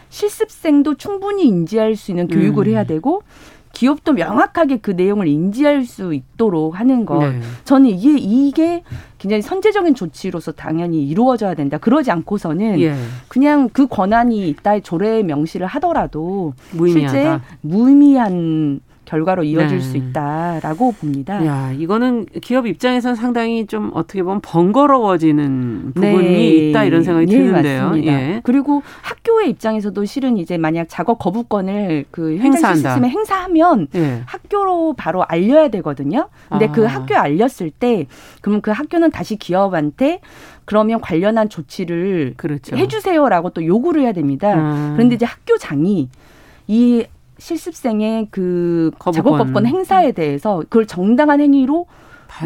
[0.09, 2.73] 실습생도 충분히 인지할 수 있는 교육을 음.
[2.73, 3.23] 해야 되고
[3.75, 7.19] 기업도 명확하게 그 내용을 인지할 수 있도록 하는 것.
[7.19, 7.41] 네.
[7.65, 8.83] 저는 이게 이게
[9.19, 11.77] 굉장히 선제적인 조치로서 당연히 이루어져야 된다.
[11.79, 12.95] 그러지 않고서는 예.
[13.29, 17.13] 그냥 그 권한이 있다의 조례 명시를 하더라도 무의미하다.
[17.13, 19.85] 실제 무의미한 결과로 이어질 네.
[19.85, 21.45] 수 있다라고 봅니다.
[21.47, 26.47] 야, 이거는 기업 입장에서는 상당히 좀 어떻게 보면 번거로워지는 부분이 네.
[26.71, 27.85] 있다 이런 생각이 네, 드는데요.
[27.85, 28.13] 맞습니다.
[28.13, 28.41] 예.
[28.45, 34.23] 그리고 학교의 입장에서도 실은 이제 만약 작업 거부권을 그 행사 시스템에 행사하면 예.
[34.27, 36.29] 학교로 바로 알려야 되거든요.
[36.49, 36.85] 근데 그 아.
[36.85, 38.07] 그 학교에 알렸을 때
[38.41, 40.21] 그러면 그 학교는 다시 기업한테
[40.65, 42.77] 그러면 관련한 조치를 그렇죠.
[42.77, 44.53] 해주세요라고 또 요구를 해야 됩니다.
[44.55, 44.93] 아.
[44.95, 46.09] 그런데 이제 학교장이
[46.67, 47.05] 이
[47.45, 49.13] 실습생의 그 거부권.
[49.13, 51.87] 작업법권 행사에 대해서 그걸 정당한 행위로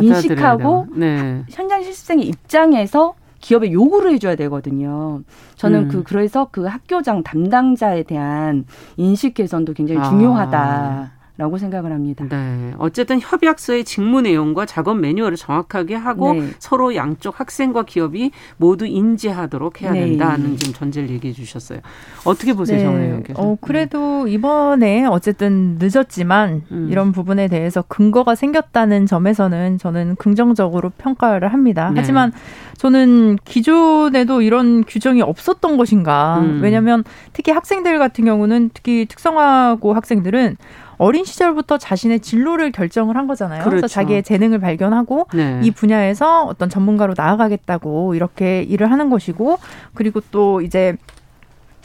[0.02, 1.44] 인식하고 네.
[1.48, 5.20] 현장 실습생의 입장에서 기업에 요구를 해줘야 되거든요.
[5.54, 5.88] 저는 음.
[5.88, 8.64] 그 그래서 그 학교장 담당자에 대한
[8.96, 10.58] 인식 개선도 굉장히 중요하다.
[10.58, 11.17] 아.
[11.38, 12.24] 라고 생각을 합니다.
[12.28, 12.72] 네.
[12.78, 16.48] 어쨌든 협약서의 직무 내용과 작업 매뉴얼을 정확하게 하고 네.
[16.58, 20.00] 서로 양쪽 학생과 기업이 모두 인지하도록 해야 네.
[20.00, 21.78] 된다는 지금 전제를 얘기해 주셨어요.
[22.24, 22.84] 어떻게 보세요, 네.
[22.84, 23.40] 정혜영 교수?
[23.40, 26.88] 어, 그래도 이번에 어쨌든 늦었지만 음.
[26.90, 31.90] 이런 부분에 대해서 근거가 생겼다는 점에서는 저는 긍정적으로 평가를 합니다.
[31.94, 32.00] 네.
[32.00, 32.32] 하지만
[32.78, 36.40] 저는 기존에도 이런 규정이 없었던 것인가?
[36.40, 36.60] 음.
[36.64, 40.56] 왜냐하면 특히 학생들 같은 경우는 특히 특성화고 학생들은
[40.98, 43.60] 어린 시절부터 자신의 진로를 결정을 한 거잖아요.
[43.60, 43.70] 그렇죠.
[43.70, 45.60] 그래서 자기의 재능을 발견하고 네.
[45.62, 49.58] 이 분야에서 어떤 전문가로 나아가겠다고 이렇게 일을 하는 것이고
[49.94, 50.96] 그리고 또 이제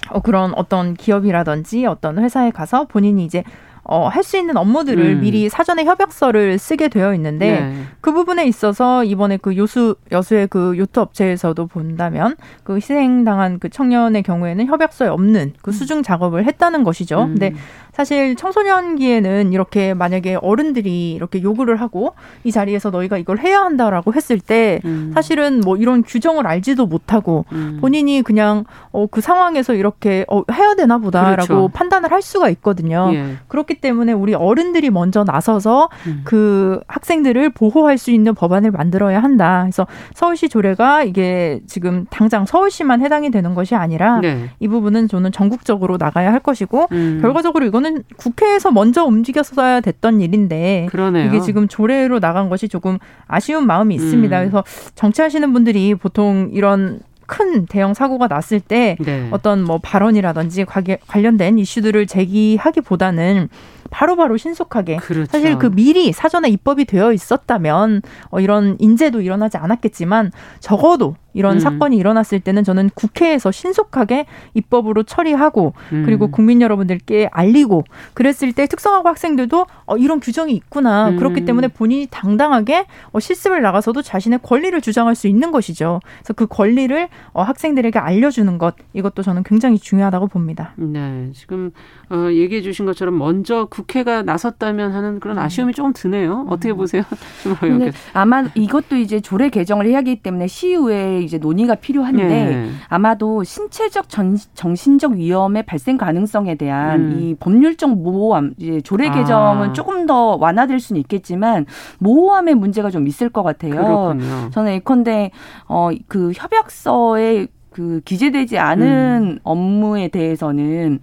[0.10, 3.44] 어, 그런 어떤 기업이라든지 어떤 회사에 가서 본인이 이제
[3.86, 5.20] 어, 할 수 있는 업무들을 음.
[5.20, 7.84] 미리 사전에 협약서를 쓰게 되어 있는데 네.
[8.00, 14.24] 그 부분에 있어서 이번에 그 요수 여수의 그 요트 업체에서도 본다면 그 희생당한 그 청년의
[14.24, 15.74] 경우에는 협약서에 없는 그 음.
[15.74, 17.24] 수중 작업을 했다는 것이죠.
[17.24, 17.28] 음.
[17.32, 17.54] 근데
[17.94, 24.40] 사실 청소년기에는 이렇게 만약에 어른들이 이렇게 요구를 하고 이 자리에서 너희가 이걸 해야 한다라고 했을
[24.40, 25.12] 때 음.
[25.14, 27.78] 사실은 뭐 이런 규정을 알지도 못하고 음.
[27.82, 31.68] 본인이 그냥 어, 그 상황에서 이렇게 어, 해야 되나 보다라고 그렇죠.
[31.72, 33.12] 판단을 할 수가 있거든요.
[33.14, 33.36] 예.
[33.48, 36.22] 그렇기 때문에 우리 어른들이 먼저 나서서 음.
[36.24, 39.62] 그 학생들을 보호할 수 있는 법안을 만들어야 한다.
[39.64, 44.50] 그래서 서울시 조례가 이게 지금 당장 서울시만 해당이 되는 것이 아니라 네.
[44.60, 47.20] 이 부분은 저는 전국적으로 나가야 할 것이고 음.
[47.22, 51.28] 결과적으로 이건 이거는 국회에서 먼저 움직였어야 됐던 일인데 그러네요.
[51.28, 54.40] 이게 지금 조례로 나간 것이 조금 아쉬운 마음이 있습니다.
[54.40, 54.42] 음.
[54.42, 54.64] 그래서
[54.96, 59.28] 정치하시는 분들이 보통 이런 큰 대형 사고가 났을 때 네.
[59.32, 60.66] 어떤 뭐 발언이라든지
[61.08, 63.50] 관련된 이슈들을 제기하기보다는
[63.90, 65.32] 바로바로 바로 신속하게 그렇죠.
[65.32, 71.60] 사실 그 미리 사전에 입법이 되어 있었다면 어, 이런 인재도 일어나지 않았겠지만 적어도 이런 음.
[71.60, 76.04] 사건이 일어났을 때는 저는 국회에서 신속하게 입법으로 처리하고 음.
[76.06, 81.18] 그리고 국민 여러분들께 알리고 그랬을 때 특성화고 학생들도 어, 이런 규정이 있구나 음.
[81.18, 86.00] 그렇기 때문에 본인이 당당하게 어, 실습을 나가서도 자신의 권리를 주장할 수 있는 것이죠.
[86.20, 90.74] 그래서 그 권리를 어, 학생들에게 알려주는 것 이것도 저는 굉장히 중요하다고 봅니다.
[90.76, 91.72] 네, 지금
[92.10, 96.46] 어, 얘기해 주신 것처럼 먼저 국회가 나섰다면 하는 그런 아쉬움이 조금 드네요.
[96.50, 96.78] 어떻게 음.
[96.78, 97.04] 보세요?
[97.80, 102.70] 네, 아마 이것도 이제 조례 개정을 해야 하기 때문에 시의회 이제 논의가 필요한데 네.
[102.90, 107.20] 아마도 신체적 전, 정신적 위험의 발생 가능성에 대한 음.
[107.20, 109.12] 이 법률적 모호함 이제 조례 아.
[109.12, 109.74] 개정은 아.
[109.74, 111.66] 조금 더 완화될 수는 있겠지만
[112.00, 113.72] 모호함의 문제가 좀 있을 것 같아요.
[113.72, 114.50] 그렇군요.
[114.52, 115.32] 저는 예컨대
[115.66, 119.40] 어그 협약서에 그 기재되지 않은 음.
[119.44, 121.00] 업무에 대해서는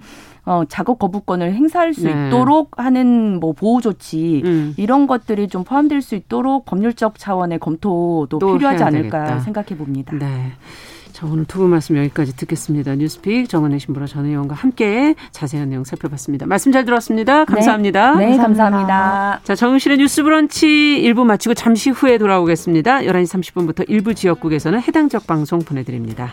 [0.51, 2.27] 어, 작업 거부권을 행사할 수 네.
[2.27, 4.75] 있도록 하는 뭐 보호 조치 음.
[4.77, 9.39] 이런 것들이 좀 포함될 수 있도록 법률적 차원의 검토도 필요하지 않을까.
[9.39, 10.13] 생각해 봅니다.
[10.17, 10.51] 네.
[11.13, 12.97] 자, 오늘 두 분 말씀 여기까지 듣겠습니다.
[12.97, 16.47] 뉴스픽 정은혜 신부라 전 의원과 함께 자세한 내용 살펴봤습니다.
[16.47, 17.45] 말씀 잘 들었습니다.
[17.45, 18.17] 감사합니다.
[18.17, 18.65] 네, 네 감사합니다.
[18.89, 19.41] 감사합니다.
[19.45, 20.67] 자, 정은실의 뉴스 브런치
[21.05, 23.03] 1부 마치고 잠시 후에 돌아오겠습니다.
[23.03, 26.33] 11시 30분부터 일부 지역국에서는 해당 지역 방송 보내드립니다.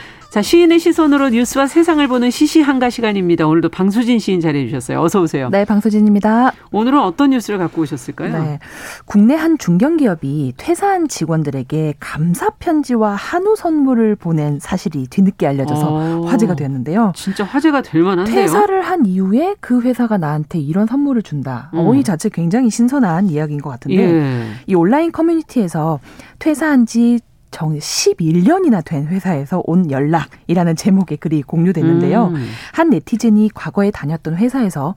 [0.31, 3.45] 자, 시인의 시선으로 뉴스와 세상을 보는 시시한가 시간입니다.
[3.45, 5.01] 오늘도 방수진 시인 자리해 주셨어요.
[5.01, 5.49] 어서 오세요.
[5.49, 6.53] 네, 방수진입니다.
[6.71, 8.41] 오늘은 어떤 뉴스를 갖고 오셨을까요?
[8.41, 8.59] 네.
[9.03, 16.55] 국내 한 중견기업이 퇴사한 직원들에게 감사 편지와 한우 선물을 보낸 사실이 뒤늦게 알려져서 어, 화제가
[16.55, 17.11] 되었는데요.
[17.13, 18.33] 진짜 화제가 될 만한데요.
[18.33, 21.71] 퇴사를 한 이후에 그 회사가 나한테 이런 선물을 준다.
[21.73, 21.79] 음.
[21.79, 24.43] 어이 자체 굉장히 신선한 이야기인 것 같은데 예.
[24.65, 25.99] 이 온라인 커뮤니티에서
[26.39, 27.19] 퇴사한 지
[27.51, 32.27] 정 11년이나 된 회사에서 온 연락이라는 제목의 글이 공유됐는데요.
[32.27, 32.47] 음.
[32.73, 34.95] 한 네티즌이 과거에 다녔던 회사에서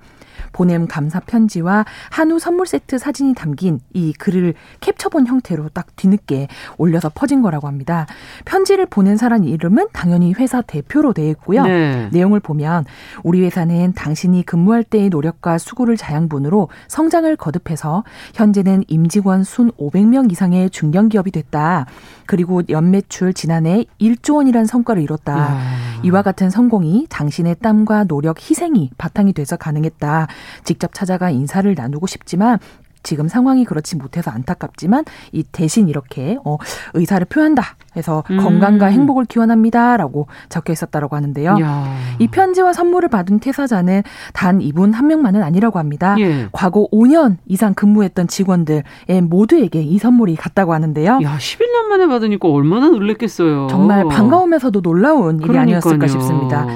[0.55, 7.11] 보냄 감사 편지와 한우 선물 세트 사진이 담긴 이 글을 캡처본 형태로 딱 뒤늦게 올려서
[7.15, 8.07] 퍼진 거라고 합니다.
[8.47, 11.65] 편지를 보낸 사람 이름은 당연히 회사 대표로 되어 있고요.
[11.65, 12.09] 네.
[12.13, 12.87] 내용을 보면
[13.23, 20.71] 우리 회사는 당신이 근무할 때의 노력과 수고를 자양분으로 성장을 거듭해서 현재는 임직원 순 500명 이상의
[20.71, 21.87] 중견기업이 됐다.
[22.27, 25.39] 그리고 연매출 지난해 1조 원이라는 성과를 이뤘다.
[25.39, 25.95] 야.
[26.05, 30.29] 이와 같은 성공이 당신의 땀과 노력, 희생이 바탕이 돼서 가능했다.
[30.65, 32.59] 직접 찾아가 인사를 나누고 싶지만
[33.05, 36.57] 지금 상황이 그렇지 못해서 안타깝지만 이 대신 이렇게 어
[36.95, 38.39] 의사를 표한다 해서 음.
[38.39, 41.59] 건강과 행복을 기원합니다라고 적혀 있었다라고 하는데요.
[41.61, 41.97] 야.
[42.19, 44.03] 이 편지와 선물을 받은 퇴사자는
[44.33, 46.17] 단 이분 한 명만은 아니라고 합니다.
[46.19, 46.49] 예.
[46.51, 48.83] 과거 5년 이상 근무했던 직원들
[49.25, 51.21] 모두에게 이 선물이 갔다고 하는데요.
[51.23, 53.69] 야, 11년 만에 받으니까 얼마나 놀랬겠어요.
[53.69, 55.77] 정말 반가우면서도 놀라운 일이 그러니까요.
[55.77, 56.67] 아니었을까 싶습니다.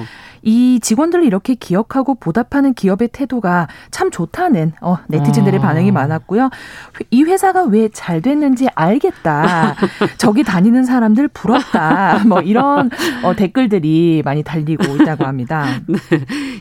[0.42, 5.62] 이 직원들을 이렇게 기억하고 보답하는 기업의 태도가 참 좋다는 어, 네티즌들의 아.
[5.62, 6.50] 반응이 많았고요.
[7.10, 9.74] 이 회사가 왜 잘 됐는지 알겠다.
[10.18, 12.22] 저기 다니는 사람들 부럽다.
[12.26, 12.90] 뭐 이런
[13.22, 15.66] 어, 댓글들이 많이 달리고 있다고 합니다.
[15.86, 15.96] 네.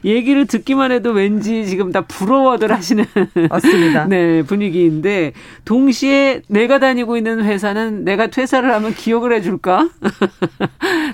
[0.04, 3.06] 얘기를 듣기만 해도 왠지 지금 다 부러워들 하시는
[3.50, 4.06] 맞습니다.
[4.10, 5.34] 네, 분위기인데
[5.66, 9.90] 동시에 내가 다니고 있는 회사는 내가 퇴사를 하면 기억을 해 줄까?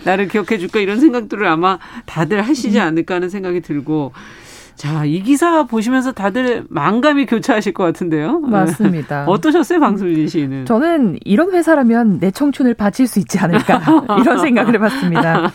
[0.03, 0.79] 나를 기억해 줄까?
[0.79, 4.13] 이런 생각들을 아마 다들 하시 하시지 않을까 하는 생각이 들고
[4.75, 8.39] 자, 이 기사 보시면서 다들 만감이 교차하실 것 같은데요.
[8.39, 9.25] 맞습니다.
[9.29, 10.65] 어떠셨어요, 방송진 씨는?
[10.65, 13.79] 저는 이런 회사라면 내 청춘을 바칠 수 있지 않을까
[14.19, 15.51] 이런 생각을 해봤습니다.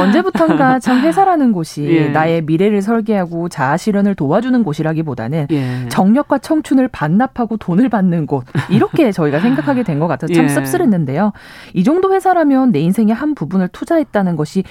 [0.00, 2.08] 언제부턴가 참 회사라는 곳이 예.
[2.08, 5.88] 나의 미래를 설계하고 자아 실현을 도와주는 곳이라기보다는 예.
[5.90, 10.48] 정력과 청춘을 반납하고 돈을 받는 곳 이렇게 저희가 생각하게 된 것 같아서 참 예.
[10.48, 11.32] 씁쓸했는데요.
[11.74, 14.64] 이 정도 회사라면 내 인생의 한 부분을 투자했다는 것이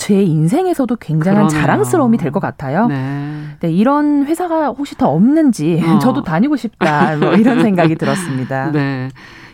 [0.00, 1.60] 제 인생에서도 굉장한 그러네요.
[1.60, 2.86] 자랑스러움이 될 것 같아요.
[2.86, 3.42] 네.
[3.60, 3.70] 네.
[3.70, 5.98] 이런 회사가 혹시 더 없는지 어.
[6.00, 8.70] 저도 다니고 싶다 뭐 이런 생각이 들었습니다.
[8.72, 9.10] 네.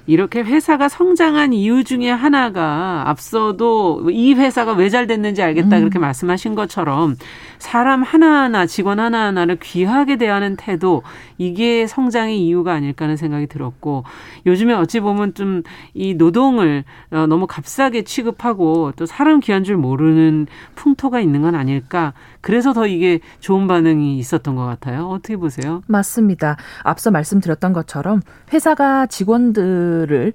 [0.07, 5.81] 이렇게 회사가 성장한 이유 중에 하나가 앞서도 이 회사가 왜 잘 됐는지 알겠다 음.
[5.81, 7.17] 그렇게 말씀하신 것처럼
[7.59, 11.03] 사람 하나하나 직원 하나하나를 귀하게 대하는 태도
[11.39, 14.05] 이게 성장의 이유가 아닐까 하는 생각이 들었고
[14.47, 15.63] 요즘에 어찌 보면 좀
[15.95, 22.13] 이 노동을 어, 너무 값싸게 취급하고 또 사람 귀한 줄 모르는 풍토가 있는 건 아닐까
[22.41, 25.09] 그래서 더 이게 좋은 반응이 있었던 것 같아요.
[25.09, 25.83] 어떻게 보세요?
[25.87, 26.57] 맞습니다.
[26.83, 28.21] 앞서 말씀드렸던 것처럼
[28.53, 30.33] 회사가 직원들을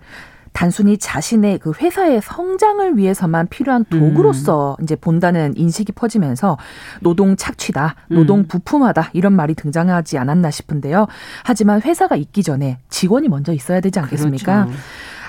[0.53, 4.83] 단순히 자신의 그 회사의 성장을 위해서만 필요한 도구로서 음.
[4.83, 6.57] 이제 본다는 인식이 퍼지면서
[7.01, 8.47] 노동 착취다, 노동 음.
[8.47, 11.07] 부품화다 이런 말이 등장하지 않았나 싶은데요.
[11.43, 14.65] 하지만 회사가 있기 전에 직원이 먼저 있어야 되지 않겠습니까?
[14.65, 14.79] 그렇죠.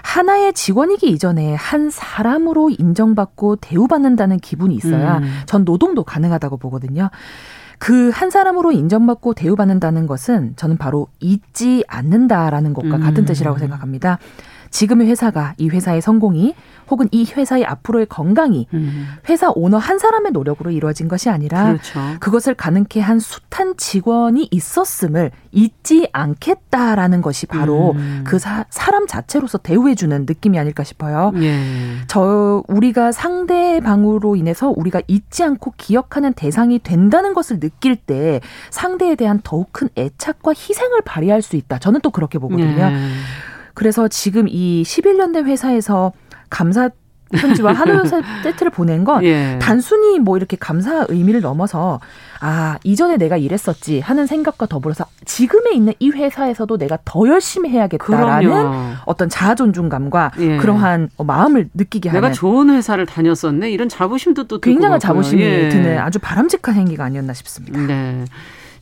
[0.03, 5.41] 하나의 직원이기 이전에 한 사람으로 인정받고 대우받는다는 기분이 있어야 음.
[5.47, 7.11] 전 노동도 가능하다고 보거든요.
[7.79, 13.25] 그 한 사람으로 인정받고 대우받는다는 것은 저는 바로 잊지 않는다라는 것과 같은 음.
[13.25, 14.19] 뜻이라고 생각합니다.
[14.73, 16.55] 지금의 회사가 이 회사의 성공이
[16.91, 19.07] 혹은 이 회사의 앞으로의 건강이 음.
[19.29, 22.01] 회사 오너 한 사람의 노력으로 이루어진 것이 아니라 그렇죠.
[22.19, 28.25] 그것을 가능케 한 숱한 직원이 있었음을 잊지 않겠다라는 것이 바로 음.
[28.27, 31.33] 그 사, 람 자체로서 대우해주는 느낌이 아닐까 싶어요.
[31.37, 31.63] 예.
[32.09, 39.41] 저 우리가 상대방으로 인해서 우리가 잊지 않고 기억하는 대상이 된다는 것을 느낄 때 상대에 대한
[39.43, 41.79] 더욱 큰 애착과 희생을 발휘할 수 있다.
[41.79, 42.83] 저는 또 그렇게 보거든요.
[42.83, 42.93] 예.
[43.75, 46.13] 그래서 지금 이 11년 된 회사에서
[46.51, 46.91] 감사
[47.33, 48.05] 편지와 한우
[48.43, 49.59] 세트를 보낸 건 예.
[49.61, 52.01] 단순히 뭐 이렇게 감사 의미를 넘어서
[52.41, 58.49] 아 이전에 내가 이랬었지 하는 생각과 더불어서 지금에 있는 이 회사에서도 내가 더 열심히 해야겠다라는
[58.49, 58.95] 그럼요.
[59.07, 60.57] 어떤 자아 존중감과 예.
[60.59, 65.69] 그러한 마음을 느끼게 하는 내가 좋은 회사를 다녔었네 이런 자부심도 또 굉장한 자부심이 예.
[65.69, 67.81] 드는 아주 바람직한 행기가 아니었나 싶습니다.
[67.81, 68.25] 네.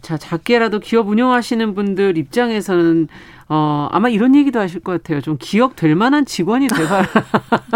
[0.03, 3.09] 자, 작게라도 기업 운영하시는 분들 입장에서는
[3.53, 5.21] 어, 아마 이런 얘기도 하실 것 같아요.
[5.21, 7.09] 좀 기억될 만한 직원이 돼봐라.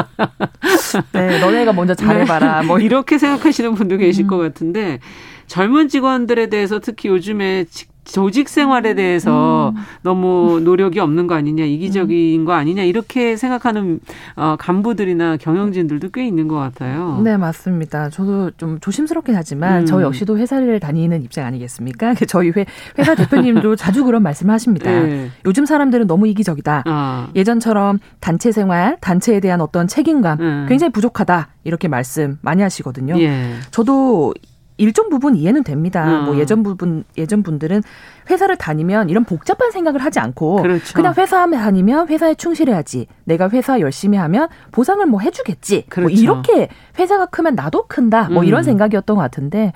[1.12, 2.60] 네, 너네가 먼저 잘해봐라.
[2.60, 2.66] 네.
[2.68, 4.28] 뭐 이렇게 생각하시는 분도 계실 음.
[4.28, 5.00] 것 같은데
[5.48, 7.64] 젊은 직원들에 대해서 특히 요즘에
[8.04, 9.82] 조직 생활에 대해서 음.
[10.02, 12.44] 너무 노력이 없는 거 아니냐, 이기적인 음.
[12.44, 14.00] 거 아니냐, 이렇게 생각하는
[14.36, 17.20] 어, 간부들이나 경영진들도 꽤 있는 것 같아요.
[17.24, 18.10] 네, 맞습니다.
[18.10, 19.86] 저도 좀 조심스럽긴 하지만 음.
[19.86, 22.14] 저 역시도 회사를 다니는 입장 아니겠습니까?
[22.28, 22.66] 저희 회,
[22.98, 24.90] 회사 대표님도 자주 그런 말씀을 하십니다.
[24.90, 25.30] 네.
[25.46, 26.84] 요즘 사람들은 너무 이기적이다.
[26.86, 27.28] 아.
[27.34, 30.66] 예전처럼 단체 생활, 단체에 대한 어떤 책임감 음.
[30.68, 31.48] 굉장히 부족하다.
[31.64, 33.18] 이렇게 말씀 많이 하시거든요.
[33.20, 33.54] 예.
[33.70, 34.34] 저도
[34.76, 36.04] 일정 부분 이해는 됩니다.
[36.04, 36.24] 뭐 음.
[36.24, 37.82] 뭐 예전 부분 예전 분들은
[38.30, 40.94] 회사를 다니면 이런 복잡한 생각을 하지 않고 그렇죠.
[40.94, 43.06] 그냥 회사 다니면 회사에 충실해야지.
[43.24, 45.74] 내가 회사 열심히 하면 보상을 뭐 해주겠지.
[45.76, 46.12] 뭐 그렇죠.
[46.14, 48.30] 뭐 이렇게 회사가 크면 나도 큰다.
[48.30, 48.46] 뭐 음.
[48.46, 49.72] 이런 생각이었던 것 같은데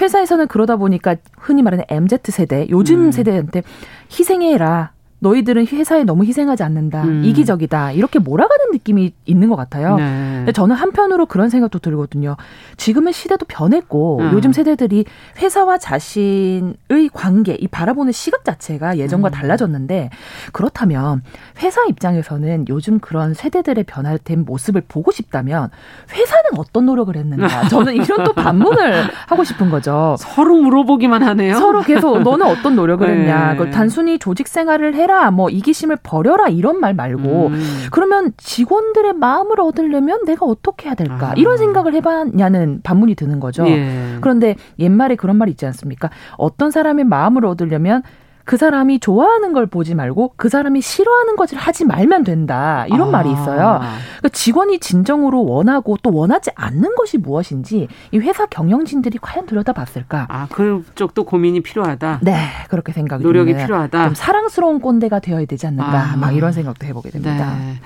[0.00, 3.10] 회사에서는 그러다 보니까 흔히 말하는 MZ 세대, 요즘 음.
[3.12, 3.62] 세대한테
[4.10, 4.93] 희생해라.
[5.24, 7.02] 너희들은 회사에 너무 희생하지 않는다.
[7.04, 7.24] 음.
[7.24, 7.92] 이기적이다.
[7.92, 9.96] 이렇게 몰아가는 느낌이 있는 것 같아요.
[9.96, 10.04] 네.
[10.36, 12.36] 근데 저는 한편으로 그런 생각도 들거든요.
[12.76, 14.30] 지금은 시대도 변했고 음.
[14.34, 15.06] 요즘 세대들이
[15.38, 16.74] 회사와 자신의
[17.14, 19.32] 관계, 이 바라보는 시각 자체가 예전과 음.
[19.32, 20.10] 달라졌는데
[20.52, 21.22] 그렇다면
[21.62, 25.70] 회사 입장에서는 요즘 그런 세대들의 변화된 모습을 보고 싶다면
[26.12, 27.68] 회사는 어떤 노력을 했는가?
[27.68, 30.16] 저는 이런 또 반문을 하고 싶은 거죠.
[30.18, 31.54] 서로 물어보기만 하네요.
[31.54, 33.20] 서로 계속 너는 어떤 노력을 네.
[33.22, 33.56] 했냐?
[33.70, 37.86] 단순히 조직 생활을 해라 해라, 뭐 이기심을 버려라 이런 말 말고 음.
[37.90, 41.34] 그러면 직원들의 마음을 얻으려면 내가 어떻게 해야 될까 아.
[41.36, 43.66] 이런 생각을 해봤냐는 반문이 드는 거죠.
[43.68, 44.18] 예.
[44.20, 46.10] 그런데 옛말에 그런 말 있지 않습니까?
[46.36, 48.02] 어떤 사람의 마음을 얻으려면
[48.44, 52.84] 그 사람이 좋아하는 걸 보지 말고 그 사람이 싫어하는 것을 하지 말면 된다.
[52.88, 53.10] 이런 아.
[53.10, 53.80] 말이 있어요.
[53.80, 60.26] 그러니까 직원이 진정으로 원하고 또 원하지 않는 것이 무엇인지 이 회사 경영진들이 과연 들여다봤을까?
[60.28, 62.20] 아, 그쪽도 고민이 필요하다.
[62.22, 62.36] 네,
[62.68, 63.66] 그렇게 생각이 노력이 듭니다.
[63.66, 64.04] 필요하다.
[64.04, 66.12] 좀 사랑스러운 꼰대가 되어야 되지 않는가?
[66.12, 66.16] 아.
[66.16, 67.56] 막 이런 생각도 해보게 됩니다.
[67.58, 67.80] 네.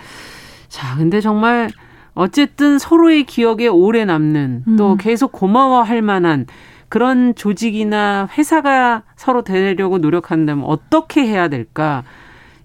[0.68, 1.70] 자, 근데 정말
[2.14, 4.96] 어쨌든 서로의 기억에 오래 남는 또 음.
[4.96, 6.46] 계속 고마워할 만한
[6.88, 12.04] 그런 조직이나 회사가 서로 되려고 노력한다면 어떻게 해야 될까?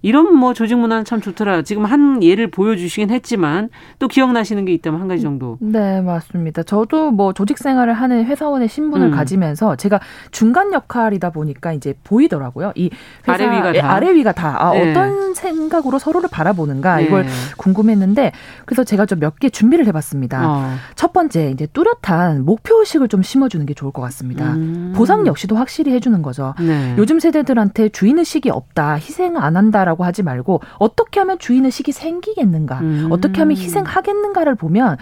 [0.03, 1.63] 이런 뭐 조직 문화는 참 좋더라.
[1.63, 5.57] 지금 한 예를 보여주시긴 했지만 또 기억나시는 게 있다면 한 가지 정도.
[5.59, 6.61] 네, 맞습니다.
[6.61, 9.11] 저도 뭐 조직 생활을 하는 회사원의 신분을 음.
[9.11, 9.99] 가지면서 제가
[10.31, 12.73] 중간 역할이다 보니까 이제 보이더라고요.
[12.75, 12.91] 이
[13.27, 14.91] 회사 아래 위가 다, 아래 위가 다 아, 네.
[14.91, 17.03] 어떤 생각으로 서로를 바라보는가 네.
[17.05, 17.25] 이걸
[17.57, 18.31] 궁금했는데
[18.65, 20.47] 그래서 제가 좀 몇 개 준비를 해봤습니다.
[20.49, 20.73] 어.
[20.95, 24.53] 첫 번째 이제 뚜렷한 목표 의식을 좀 심어주는 게 좋을 것 같습니다.
[24.53, 24.91] 음.
[24.95, 26.53] 보상 역시도 확실히 해주는 거죠.
[26.59, 26.93] 네.
[26.97, 31.71] 요즘 세대들한테 주인 의식이 없다, 희생 안 한다라고 라고 하지 말고 어떻게 하면 주인 의
[31.71, 33.07] 식이 생기겠는가, 음.
[33.11, 34.97] 어떻게 하면 희생하겠는가를 보면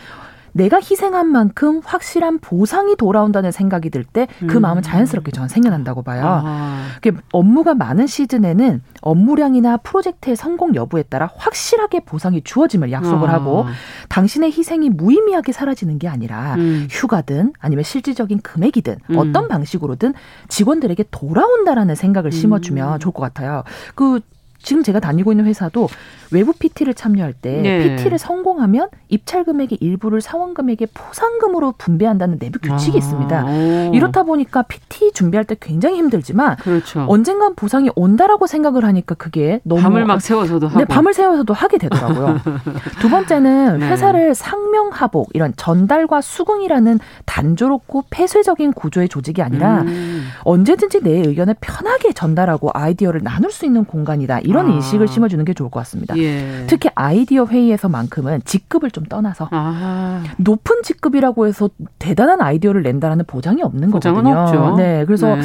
[0.53, 4.61] 내가 희생한 만큼 확실한 보상이 돌아온다는 생각이 들 때그 음.
[4.61, 6.41] 마음은 자연스럽게 저는 생겨난다고 봐요.
[6.43, 6.87] 아.
[7.31, 13.33] 업무가 많은 시즌에는 업무량이나 프로젝트의 성공 여부에 따라 확실하게 보상이 주어짐을 약속을 아.
[13.33, 13.65] 하고
[14.09, 16.87] 당신의 희생이 무의미하게 사라지는 게 아니라 음.
[16.89, 19.17] 휴가든 아니면 실질적인 금액이든 음.
[19.17, 20.13] 어떤 방식으로든
[20.49, 22.99] 직원들에게 돌아온다라는 생각을 심어주면 음.
[22.99, 23.63] 좋을 것 같아요.
[23.95, 24.19] 그
[24.63, 25.89] 지금 제가 다니고 있는 회사도
[26.31, 27.95] 외부 PT를 참여할 때 네.
[27.95, 33.45] PT를 성공하면 입찰 금액의 일부를 사원 금액의 포상금으로 분배한다는 내부 규칙이 아, 있습니다.
[33.45, 33.91] 오.
[33.93, 37.05] 이렇다 보니까 PT 준비할 때 굉장히 힘들지만 그렇죠.
[37.07, 41.77] 언젠간 보상이 온다라고 생각을 하니까 그게 너무 밤을 막 세워서도 하고 네, 밤을 세워서도 하게
[41.77, 42.39] 되더라고요.
[43.01, 43.89] 두 번째는 네.
[43.89, 50.27] 회사를 상명하복 이런 전달과 수긍이라는 단조롭고 폐쇄적인 구조의 조직이 아니라 음.
[50.43, 54.39] 언제든지 내 의견을 편하게 전달하고 아이디어를 나눌 수 있는 공간이다.
[54.39, 54.69] 이런 아.
[54.75, 56.15] 인식을 심어주는 게 좋을 것 같습니다.
[56.17, 56.20] 예.
[56.67, 60.23] 특히 아이디어 회의에서만큼은 직급을 좀 떠나서 아.
[60.37, 61.69] 높은 직급이라고 해서
[61.99, 64.37] 대단한 아이디어를 낸다라는 보장이 없는 거거든요.
[64.39, 64.75] 없죠.
[64.77, 65.41] 네, 그래서 네.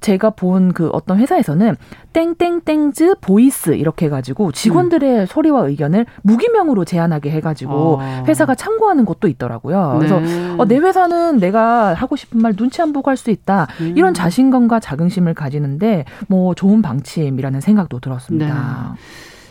[0.00, 1.76] 제가 본 그 어떤 회사에서는
[2.12, 5.26] 땡땡땡's voice 이렇게 해가지고 직원들의 음.
[5.26, 8.24] 소리와 의견을 무기명으로 제안하게 해가지고 어.
[8.26, 9.92] 회사가 참고하는 곳도 있더라고요.
[9.92, 9.98] 네.
[9.98, 10.20] 그래서
[10.58, 13.94] 어, 내 회사는 내가 하고 싶은 말 눈치 안 보고 할 수 있다 음.
[13.96, 18.94] 이런 자신감과 자긍심을 가지는데 뭐 좋은 방침이라는 생각도 들었습니다.
[18.94, 19.00] 네.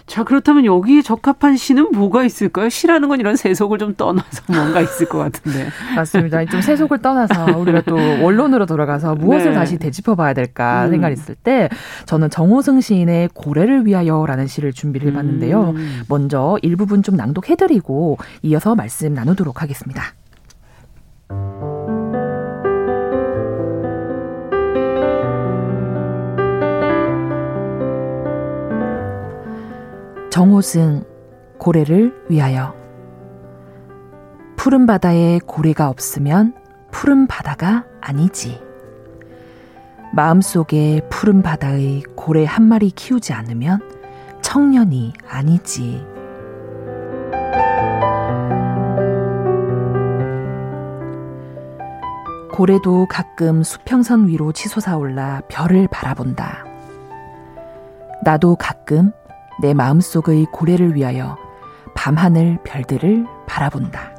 [0.08, 2.70] 자, 그렇다면 여기에 적합한 시는 뭐가 있을까요?
[2.70, 5.68] 시라는 건 이런 세속을 좀 떠나서 뭔가 있을 것 같은데.
[5.95, 6.45] 맞습니다.
[6.45, 9.56] 좀 세속을 떠나서 우리가 또 원론으로 돌아가서 무엇을 네.
[9.56, 10.91] 다시 되짚어 봐야 될까 음.
[10.91, 11.70] 생각이 있을 때
[12.06, 15.72] 저는 정호승 시인의 고래를 위하여라는 시를 준비를 해봤는데요.
[15.72, 16.03] 음.
[16.08, 20.14] 먼저 일부분 좀 낭독해드리고 이어서 말씀 나누도록 하겠습니다.
[30.36, 31.05] 정호승
[31.57, 32.75] 고래를 위하여
[34.57, 36.53] 푸른 바다에 고래가 없으면
[36.91, 38.61] 푸른 바다가 아니지.
[40.11, 43.79] 마음속에 푸른 바다의 고래 한 마리 키우지 않으면
[44.41, 46.05] 청년이 아니지.
[52.51, 56.65] 고래도 가끔 수평선 위로 치솟아 올라 별을 바라본다.
[58.25, 59.13] 나도 가끔
[59.62, 61.38] 내 마음속의 고래를 위하여
[61.93, 64.16] 밤하늘 별들을 바라본다.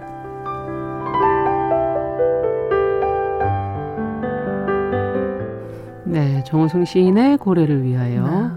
[6.05, 8.49] 네, 정호성 시인의 고래를 위하여 네.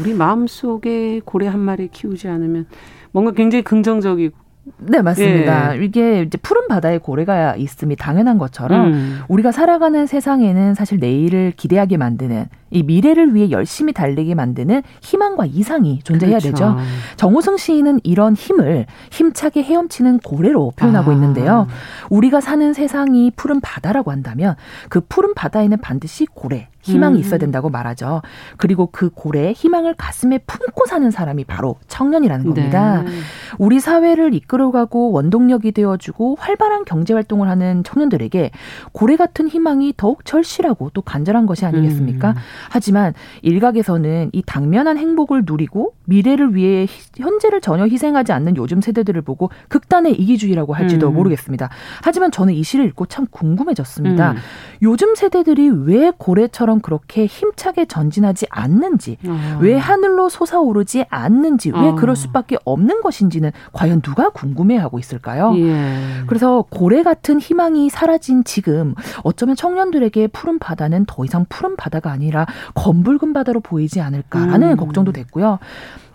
[0.00, 2.66] 우리 마음속에 고래 한 마리 키우지 않으면
[3.10, 4.41] 뭔가 굉장히 긍정적이고
[4.78, 5.76] 네, 맞습니다.
[5.76, 5.84] 예.
[5.84, 9.20] 이게 이제 푸른 바다에 고래가 있음이 당연한 것처럼 음.
[9.28, 16.00] 우리가 살아가는 세상에는 사실 내일을 기대하게 만드는 이 미래를 위해 열심히 달리게 만드는 희망과 이상이
[16.04, 16.50] 존재해야 그렇죠.
[16.52, 16.76] 되죠.
[17.16, 21.14] 정호승 시인은 이런 힘을 힘차게 헤엄치는 고래로 표현하고 아.
[21.14, 21.66] 있는데요.
[22.08, 24.54] 우리가 사는 세상이 푸른 바다라고 한다면
[24.88, 27.20] 그 푸른 바다에는 반드시 고래, 희망이 음.
[27.20, 28.22] 있어야 된다고 말하죠.
[28.56, 33.02] 그리고 그 고래의 희망을 가슴에 품고 사는 사람이 바로 청년이라는 겁니다.
[33.02, 33.10] 네.
[33.58, 38.50] 우리 사회를 이끌어가고 원동력이 되어주고 활발한 경제 활동을 하는 청년들에게
[38.92, 42.30] 고래 같은 희망이 더욱 절실하고 또 간절한 것이 아니겠습니까?
[42.30, 42.34] 음.
[42.70, 46.86] 하지만 일각에서는 이 당면한 행복을 누리고 미래를 위해
[47.16, 51.14] 현재를 전혀 희생하지 않는 요즘 세대들을 보고 극단의 이기주의라고 할지도 음.
[51.14, 51.70] 모르겠습니다.
[52.02, 54.32] 하지만 저는 이 시를 읽고 참 궁금해졌습니다.
[54.32, 54.36] 음.
[54.82, 59.58] 요즘 세대들이 왜 고래처럼 그렇게 힘차게 전진하지 않는지, 아.
[59.62, 61.94] 왜 하늘로 솟아오르지 않는지, 왜 아.
[61.94, 65.54] 그럴 수밖에 없는 것인지는 과연 누가 궁금해하고 있을까요?
[65.56, 66.24] 예.
[66.26, 72.46] 그래서 고래 같은 희망이 사라진 지금 어쩌면 청년들에게 푸른 바다는 더 이상 푸른 바다가 아니라
[72.74, 74.76] 검붉은 바다로 보이지 않을까라는 음.
[74.76, 75.58] 걱정도 됐고요.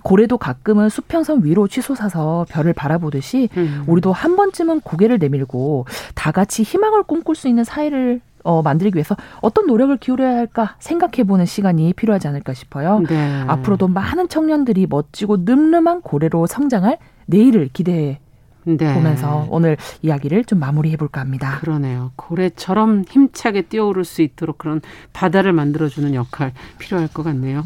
[0.08, 3.84] 고래도 가끔은 수평선 위로 치솟아서 별을 바라보듯이 음.
[3.88, 5.86] 우리도 한 번쯤은 고개를 내밀고
[6.16, 11.46] 다 같이 희망을 꿈꿀 수 있는 사회를 어, 만들기 위해서 어떤 노력을 기울여야 할까 생각해보는
[11.46, 13.04] 시간이 필요하지 않을까 싶어요.
[13.10, 13.44] 네.
[13.48, 18.22] 앞으로도 많은 청년들이 멋지고 늠름한 고래로 성장할 내일을 기대해
[18.76, 18.94] 네.
[18.94, 21.58] 보면서 오늘 이야기를 좀 마무리해 볼까 합니다.
[21.62, 22.12] 그러네요.
[22.18, 24.82] 고래처럼 힘차게 뛰어오를 수 있도록 그런
[25.14, 27.64] 바다를 만들어주는 역할 필요할 것 같네요.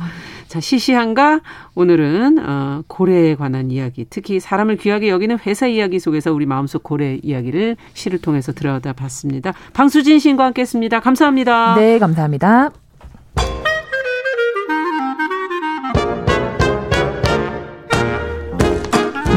[0.48, 1.42] 자, 시시한가?
[1.76, 7.20] 오늘은 어, 고래에 관한 이야기, 특히 사람을 귀하게 여기는 회사 이야기 속에서 우리 마음속 고래
[7.24, 9.54] 이야기를 시를 통해서 들여다봤습니다.
[9.74, 11.00] 방수진 시인과 함께했습니다.
[11.00, 11.76] 감사합니다.
[11.76, 12.81] 네, 감사합니다.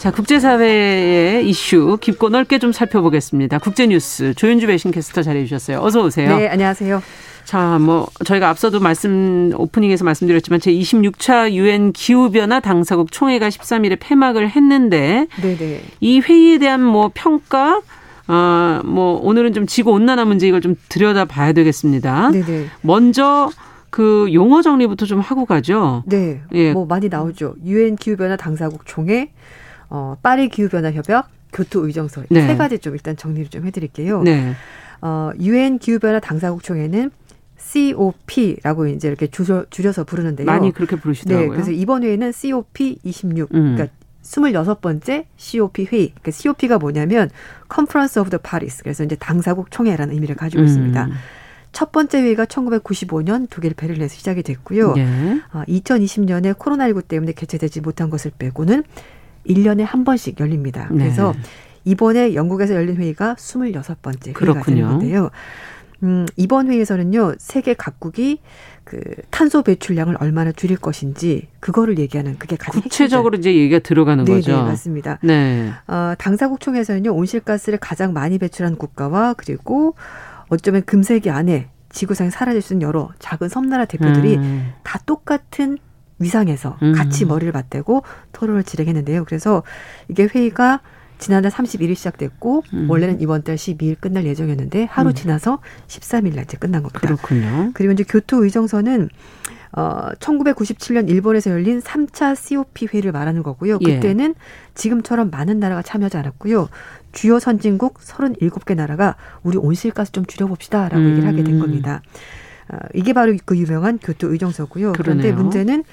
[0.00, 3.58] 자, 국제사회의 이슈 깊고 넓게 좀 살펴보겠습니다.
[3.58, 5.80] 국제뉴스 조윤주 배신캐스터 자리해 주셨어요.
[5.82, 6.38] 어서 오세요.
[6.38, 7.02] 네, 안녕하세요.
[7.44, 13.98] 자, 뭐 저희가 앞서도 말씀 오프닝에서 말씀드렸지만 제 26차 유엔 기후 변화 당사국 총회가 13일에
[14.00, 15.82] 폐막을 했는데 네네.
[16.00, 17.82] 이 회의에 대한 뭐 평가
[18.26, 22.30] 아, 뭐 오늘은 좀 지구 온난화 문제 이걸 좀 들여다 봐야 되겠습니다.
[22.30, 22.68] 네네.
[22.80, 23.50] 먼저
[23.90, 26.04] 그 용어 정리부터 좀 하고 가죠.
[26.06, 26.40] 네.
[26.54, 26.72] 예.
[26.72, 27.56] 뭐 많이 나오죠.
[27.66, 29.30] 유엔 기후 변화 당사국 총회,
[29.90, 32.46] 어, 파리 기후 변화 협약, 교토 의정서 네.
[32.46, 34.22] 세 가지 좀 일단 정리를 좀 해드릴게요.
[34.22, 34.54] 네.
[35.02, 37.10] 어, 유엔 기후 변화 당사국 총회는
[37.56, 40.46] COP라고 이제 이렇게 줄여, 줄여서 부르는데요.
[40.46, 41.48] 많이 그렇게 부르시더라고요.
[41.48, 43.76] 네, 그래서 이번 회에는 COP 26, 음.
[43.76, 46.10] 그러니까 26번째 COP 회의.
[46.10, 47.30] 그러니까 COP가 뭐냐면
[47.72, 48.82] Conference of the Paris.
[48.82, 50.66] 그래서 이제 당사국 총회라는 의미를 가지고 음.
[50.66, 51.08] 있습니다.
[51.72, 54.94] 첫 번째 회의가 1995년 독일 베를린에서 시작이 됐고요.
[54.94, 55.40] 네.
[55.52, 58.82] 어, 2020년에 코로나19 때문에 개최되지 못한 것을 빼고는
[59.46, 60.86] 1년에 한 번씩 열립니다.
[60.88, 61.38] 그래서 네.
[61.84, 64.64] 이번에 영국에서 열린 회의가 26번째 회의가 그렇군요.
[64.64, 65.30] 되는 건데요.
[66.02, 68.40] 음, 이번 회의에서는요, 세계 각국이
[68.84, 68.98] 그
[69.30, 73.50] 탄소 배출량을 얼마나 줄일 것인지 그거를 얘기하는 그게 가장 구체적으로 핵심적.
[73.50, 74.56] 이제 얘기가 들어가는 네네, 거죠.
[74.56, 75.18] 네, 맞습니다.
[75.22, 75.70] 네.
[75.86, 79.94] 어, 당사국 총회에서는요 온실가스를 가장 많이 배출한 국가와 그리고
[80.48, 84.72] 어쩌면 금세기 안에 지구상에 사라질 수 있는 여러 작은 섬나라 대표들이 음.
[84.82, 85.76] 다 똑같은
[86.20, 86.92] 위상에서 음.
[86.92, 89.24] 같이 머리를 맞대고 토론을 진행했는데요.
[89.24, 89.64] 그래서
[90.08, 90.80] 이게 회의가
[91.18, 92.90] 지난달 31일 시작됐고 음.
[92.90, 95.14] 원래는 이번 달 12일 끝날 예정이었는데 하루 음.
[95.14, 95.58] 지나서
[95.88, 97.00] 13일 날 이제 끝난 겁니다.
[97.00, 97.72] 그렇군요.
[97.74, 99.08] 그리고 이제 교토 의정서는
[99.72, 103.78] 어 1997년 일본에서 열린 3차 COP 회의를 말하는 거고요.
[103.82, 103.94] 예.
[103.94, 104.34] 그때는 예.
[104.74, 106.68] 지금처럼 많은 나라가 참여하지 않았고요.
[107.12, 111.10] 주요 선진국 37개 나라가 우리 온실가스 좀 줄여봅시다라고 음.
[111.10, 112.02] 얘기를 하게 된 겁니다.
[112.72, 114.92] 어, 이게 바로 그 유명한 교토 의정서고요.
[114.92, 115.22] 그러네요.
[115.22, 115.84] 그런데 문제는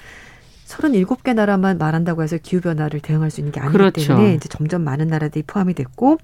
[0.66, 4.08] 37개 나라만 말한다고 해서 기후 변화를 대응할 수 있는 게 아니기 그렇죠.
[4.08, 6.18] 때문에 이제 점점 많은 나라들이 포함이 됐고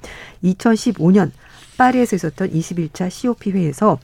[0.44, 1.30] 2015년
[1.78, 3.98] 파리에서 있었던 21차 COP 회의에서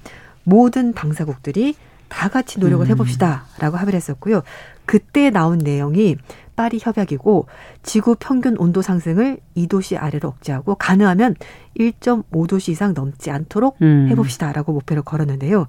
[0.44, 1.74] 모든 당사국들이
[2.08, 2.90] 다 같이 노력을 음.
[2.90, 4.42] 해봅시다라고 합의를 했었고요.
[4.84, 6.16] 그때 나온 내용이
[6.56, 7.46] 파리 협약이고
[7.82, 11.36] 지구 평균 온도 상승을 2도씨 아래로 억제하고 가능하면
[11.78, 14.08] 1.5도씨 이상 넘지 않도록 음.
[14.10, 15.68] 해봅시다라고 목표를 걸었는데요.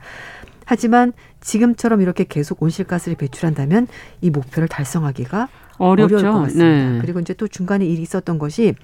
[0.65, 3.87] 하지만 지금처럼 이렇게 계속 온실가스를 배출한다면
[4.21, 5.47] 이 목표를 달성하기가
[5.77, 6.17] 어렵죠.
[6.17, 6.65] 어려울 것 같습니다.
[6.65, 6.99] 네.
[7.01, 8.75] 그리고 이제 또 중간에 일이 있었던 것이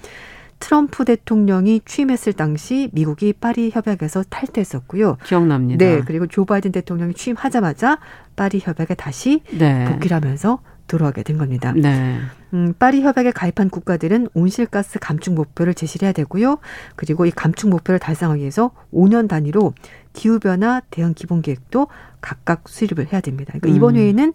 [0.60, 5.18] 트럼프 대통령이 취임했을 당시 미국이 파리 협약에서 탈퇴했었고요.
[5.24, 5.86] 기억납니다.
[5.86, 8.00] 네, 그리고 조 바이든 대통령이 취임하자마자
[8.36, 9.86] 파리 협약에 다시 네.
[9.86, 11.74] 복귀를 하면서 들어가게 된 겁니다.
[11.76, 12.20] 네.
[12.54, 16.60] 음, 파리 협약에 가입한 국가들은 온실가스 감축 목표를 제시해야 되고요.
[16.96, 19.74] 그리고 이 감축 목표를 달성하기 위해서 5년 단위로
[20.14, 21.88] 기후 변화 대응 기본 계획도
[22.22, 23.54] 각각 수립을 해야 됩니다.
[23.54, 23.76] 그러니까 음.
[23.76, 24.34] 이번 회의는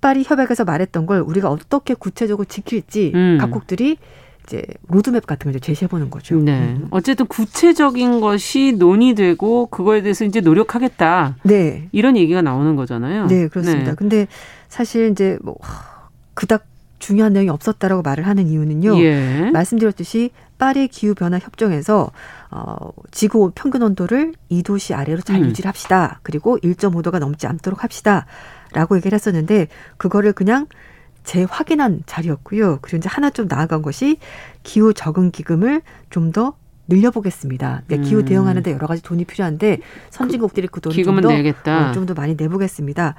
[0.00, 3.38] 파리 협약에서 말했던 걸 우리가 어떻게 구체적으로 지킬지 음.
[3.40, 3.98] 각국들이
[4.48, 6.36] 이제 로드맵 같은 걸 제시해 보는 거죠.
[6.36, 6.58] 네.
[6.58, 6.88] 음.
[6.90, 11.36] 어쨌든 구체적인 것이 논의되고 그거에 대해서 이제 노력하겠다.
[11.42, 11.88] 네.
[11.92, 13.26] 이런 얘기가 나오는 거잖아요.
[13.26, 13.90] 네, 그렇습니다.
[13.90, 13.94] 네.
[13.94, 14.26] 근데
[14.68, 15.56] 사실 이제 뭐
[16.32, 16.64] 그닥
[16.98, 18.98] 중요한 내용이 없었다라고 말을 하는 이유는요.
[19.00, 19.50] 예.
[19.52, 22.10] 말씀드렸듯이 파리 기후 변화 협정에서
[22.50, 25.46] 어 지구 평균 온도를 2도씨 아래로 잘 음.
[25.46, 26.18] 유지를 합시다.
[26.22, 28.26] 그리고 1.5도가 넘지 않도록 합시다
[28.72, 30.66] 라고 얘기를 했었는데 그거를 그냥
[31.28, 32.78] 재확인한 자리였고요.
[32.80, 34.16] 그리고 이제 하나 좀 나아간 것이
[34.62, 36.54] 기후 적응 기금을 좀더
[36.90, 37.82] 늘려보겠습니다.
[37.86, 38.24] 네, 기후 음.
[38.24, 42.34] 대응하는 데 여러 가지 돈이 필요한데 선진국들이 그, 그 돈을 좀 더, 어, 좀더 많이
[42.34, 43.14] 내보겠습니다.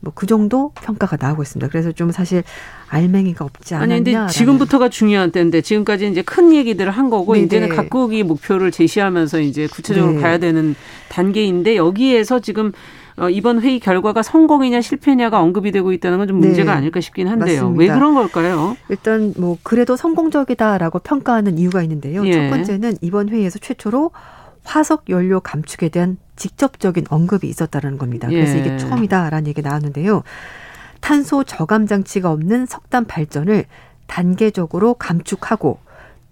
[0.00, 1.68] 뭐 그 정도 평가가 나오고 있습니다.
[1.68, 2.44] 그래서 좀 사실
[2.88, 3.94] 알맹이가 없지 않았냐.
[3.94, 7.46] 아니 근데 지금부터가 중요한 때인데 지금까지 이제 큰 얘기들을 한 거고 네네.
[7.46, 10.20] 이제는 각국이 목표를 제시하면서 이제 구체적으로 네.
[10.20, 10.74] 가야 되는
[11.08, 12.72] 단계인데 여기에서 지금
[13.16, 16.78] 어, 이번 회의 결과가 성공이냐 실패냐가 언급이 되고 있다는 건 좀 문제가 네.
[16.78, 17.62] 아닐까 싶긴 한데요.
[17.62, 17.80] 맞습니다.
[17.80, 18.76] 왜 그런 걸까요?
[18.88, 22.26] 일단 뭐 그래도 성공적이다라고 평가하는 이유가 있는데요.
[22.26, 22.32] 예.
[22.32, 24.10] 첫 번째는 이번 회의에서 최초로
[24.64, 28.28] 화석 연료 감축에 대한 직접적인 언급이 있었다는 겁니다.
[28.28, 28.60] 그래서 예.
[28.60, 30.22] 이게 처음이다라는 얘기가 나왔는데요.
[31.00, 33.66] 탄소 저감 장치가 없는 석탄 발전을
[34.06, 35.78] 단계적으로 감축하고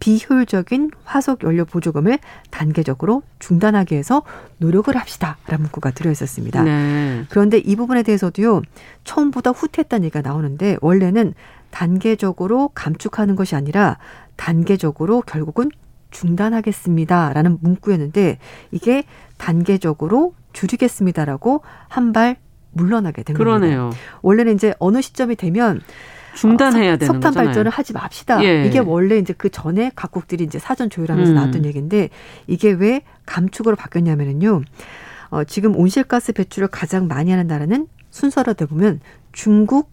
[0.03, 2.19] 비효율적인 화석 연료 보조금을
[2.51, 4.25] 단계적으로 중단하기 위해서
[4.59, 6.65] 노력을 합시다라는 문구가 들어 있었습니다.
[6.65, 7.25] 네.
[7.29, 8.63] 그런데 이 부분에 대해서도요.
[9.05, 11.35] 처음보다 후퇴했다는 얘기가 나오는데 원래는
[11.71, 13.99] 단계적으로 감축하는 것이 아니라
[14.35, 15.71] 단계적으로 결국은
[16.11, 18.39] 중단하겠습니다라는 문구였는데
[18.73, 19.05] 이게
[19.39, 22.37] 단계적으로 줄이겠습니다라고 한 발
[22.73, 23.79] 물러나게 된 그러네요.
[23.81, 24.03] 겁니다.
[24.23, 25.81] 원래는 이제 어느 시점이 되면
[26.35, 27.47] 중단해야 어, 되는 석탄 거잖아요.
[27.49, 28.45] 발전을 하지 맙시다.
[28.45, 28.67] 예.
[28.67, 31.35] 이게 원래 이제 그 전에 각국들이 이제 사전 조율하면서 음.
[31.35, 32.09] 나왔던 얘기인데
[32.47, 34.63] 이게 왜 감축으로 바뀌었냐면은요.
[35.31, 39.01] 어, 지금 온실가스 배출을 가장 많이 하는 나라는 순서로 대보면
[39.33, 39.91] 중국,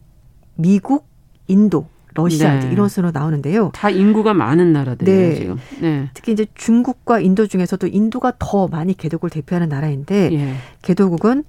[0.55, 1.07] 미국,
[1.47, 2.71] 인도, 러시아 네.
[2.71, 3.71] 이런 순으로 나오는데요.
[3.73, 5.35] 다 인구가 많은 나라들이에요 네.
[5.35, 5.57] 지금.
[5.79, 6.09] 네.
[6.13, 10.53] 특히 이제 중국과 인도 중에서도 인도가 더 많이 개도국을 대표하는 나라인데 예.
[10.81, 11.43] 개도국은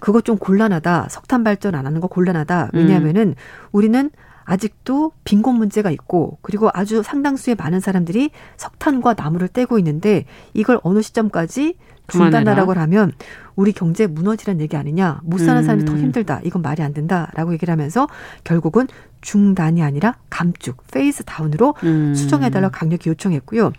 [0.00, 1.08] 그거 좀 곤란하다.
[1.10, 2.70] 석탄 발전 안 하는 거 곤란하다.
[2.72, 3.34] 왜냐하면은 음.
[3.72, 4.10] 우리는
[4.44, 10.24] 아직도 빈곤 문제가 있고 그리고 아주 상당수의 많은 사람들이 석탄과 나무를 떼고 있는데
[10.54, 11.76] 이걸 어느 시점까지
[12.08, 13.12] 중단하라고 하면
[13.56, 15.20] 우리 경제 무너지는 얘기 아니냐.
[15.24, 15.98] 못 사는 사람이 더 음.
[15.98, 16.40] 힘들다.
[16.44, 18.08] 이건 말이 안 된다라고 얘기를 하면서
[18.44, 18.86] 결국은
[19.20, 22.14] 중단이 아니라 감축, phase down으로 음.
[22.14, 23.72] 수정해달라고 강력히 요청했고요.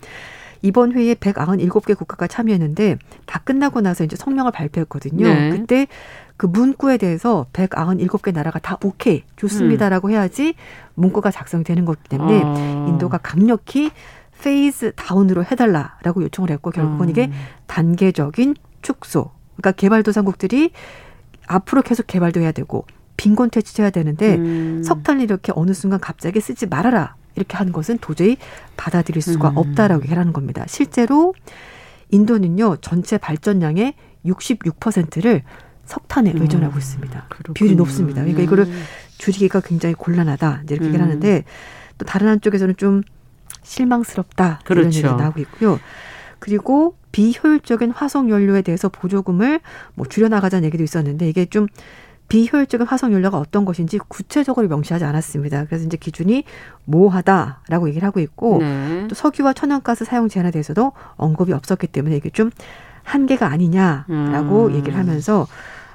[0.61, 5.27] 이번 회의에 197개 국가가 참여했는데 다 끝나고 나서 이제 성명을 발표했거든요.
[5.27, 5.49] 네.
[5.49, 5.87] 그때
[6.37, 10.13] 그 문구에 대해서 197개 나라가 다 오케이 좋습니다라고 음.
[10.13, 10.55] 해야지
[10.95, 12.85] 문구가 작성이 되는 거기 때문에 아.
[12.89, 13.91] 인도가 강력히
[14.41, 17.09] phase down으로 해달라라고 요청을 했고 결국은 음.
[17.09, 17.31] 이게
[17.67, 19.31] 단계적인 축소.
[19.57, 20.71] 그러니까 개발도상국들이
[21.47, 22.85] 앞으로 계속 개발도 해야 되고
[23.17, 24.81] 빈곤 퇴치해야 되는데 음.
[24.83, 28.37] 석탄을 이렇게 어느 순간 갑자기 쓰지 말아라 이렇게 하는 것은 도저히
[28.77, 29.57] 받아들일 수가 음.
[29.57, 30.65] 없다라고 얘기하는 겁니다.
[30.67, 31.33] 실제로
[32.11, 33.93] 인도는요 전체 발전량의
[34.25, 35.43] 66%를
[35.85, 36.41] 석탄에 음.
[36.41, 37.25] 의존하고 있습니다.
[37.29, 37.53] 그렇군요.
[37.53, 38.21] 비율이 높습니다.
[38.21, 38.67] 그러니까 이거를
[39.17, 41.01] 줄이기가 굉장히 곤란하다 이렇게 얘기를 음.
[41.01, 41.43] 하는데
[41.97, 43.01] 또 다른 한쪽에서는 좀
[43.63, 44.81] 실망스럽다 그렇죠.
[44.81, 45.79] 이런 얘기가 나오고 있고요.
[46.39, 49.59] 그리고 비효율적인 화석 연료에 대해서 보조금을
[49.95, 51.67] 뭐 줄여나가자는 얘기도 있었는데 이게 좀
[52.29, 55.65] 비효율적인 화석 연료가 어떤 것인지 구체적으로 명시하지 않았습니다.
[55.65, 56.43] 그래서 이제 기준이
[56.85, 59.07] 모호하다라고 얘기를 하고 있고 네.
[59.09, 62.51] 또 석유와 천연가스 사용 제한에 대해서도 언급이 없었기 때문에 이게 좀
[63.03, 64.75] 한계가 아니냐라고 음.
[64.75, 65.47] 얘기를 하면서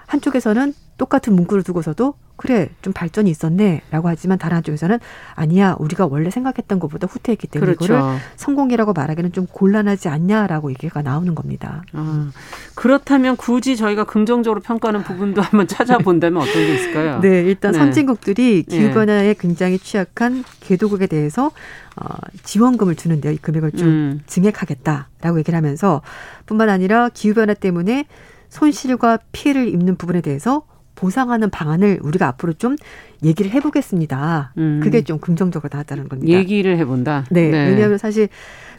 [0.06, 4.98] 한쪽에서는 똑같은 문구를 두고서도 그래 좀 발전이 있었네라고 하지만 다른 한쪽에서는
[5.34, 7.94] 아니야 우리가 원래 생각했던 것보다 후퇴했기 때문에 그렇죠.
[7.94, 11.84] 이거를 성공이라고 말하기는 좀 곤란하지 않냐라고 얘기가 나오는 겁니다.
[11.92, 12.30] 아,
[12.74, 17.20] 그렇다면 굳이 저희가 긍정적으로 평가하는 부분도 한번 찾아본다면 어떤 게 있을까요?
[17.22, 17.78] 네, 일단 네.
[17.78, 19.34] 선진국들이 기후 변화에 네.
[19.38, 21.52] 굉장히 취약한 개도국에 대해서
[21.96, 23.32] 어, 지원금을 주는데요.
[23.32, 24.20] 이 금액을 좀 음.
[24.26, 26.02] 증액하겠다라고 얘기를 하면서
[26.46, 28.06] 뿐만 아니라 기후 변화 때문에
[28.48, 30.62] 손실과 피해를 입는 부분에 대해서
[30.94, 32.76] 보상하는 방안을 우리가 앞으로 좀
[33.22, 34.52] 얘기를 해보겠습니다.
[34.58, 34.80] 음.
[34.82, 36.32] 그게 좀 긍정적으로 나왔다는 겁니다.
[36.32, 37.24] 얘기를 해본다.
[37.30, 37.68] 네, 네.
[37.70, 38.28] 왜냐하면 사실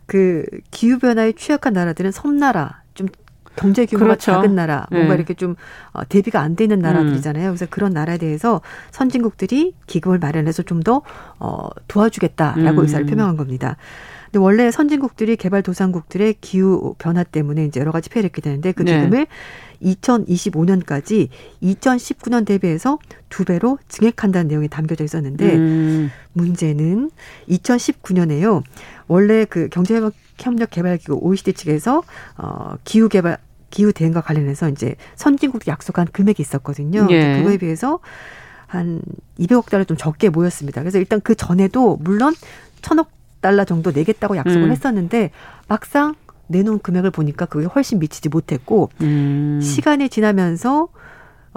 [0.06, 3.08] 그 기후 변화에 취약한 나라들은 섬나라, 좀
[3.56, 4.34] 경제 규모가 그렇죠.
[4.34, 5.16] 작은 나라, 뭔가 네.
[5.16, 5.56] 이렇게 좀
[5.94, 7.50] 어, 대비가 안돼 있는 나라들이잖아요.
[7.52, 8.62] 그래서 그런 나라에 대해서
[8.92, 11.02] 선진국들이 기금을 마련해서 좀 더
[11.40, 12.84] 어, 도와주겠다라고 음.
[12.84, 13.78] 의사를 표명한 겁니다.
[14.26, 19.00] 근데 원래 선진국들이 개발도상국들의 기후 변화 때문에 이제 여러 가지 피해를 입게 되는데 그 네.
[19.00, 19.28] 기금을 네.
[19.82, 21.30] 2025년까지
[21.62, 23.00] 2019년 대비해서
[23.30, 26.12] 두 배로 증액한다는 내용이 담겨져 있었는데 음.
[26.34, 27.12] 문제는
[27.50, 28.64] 2019년에요.
[29.08, 32.04] 원래 그 경제협력 개발기구 OECD 측에서
[32.38, 33.38] 어 기후 개발
[33.70, 37.08] 기후 대응과 관련해서 이제 선진국이 약속한 금액이 있었거든요.
[37.10, 37.38] 예.
[37.40, 38.00] 그거에 비해서
[38.68, 39.02] 한
[39.40, 40.82] 200억 달러 좀 적게 모였습니다.
[40.82, 42.34] 그래서 일단 그 전에도 물론
[42.82, 43.10] 천억
[43.42, 44.72] 달러 정도 내겠다고 약속을 음.
[44.72, 45.32] 했었는데
[45.68, 46.16] 막상
[46.48, 49.60] 내놓은 금액을 보니까 그게 훨씬 미치지 못했고 음.
[49.62, 50.88] 시간이 지나면서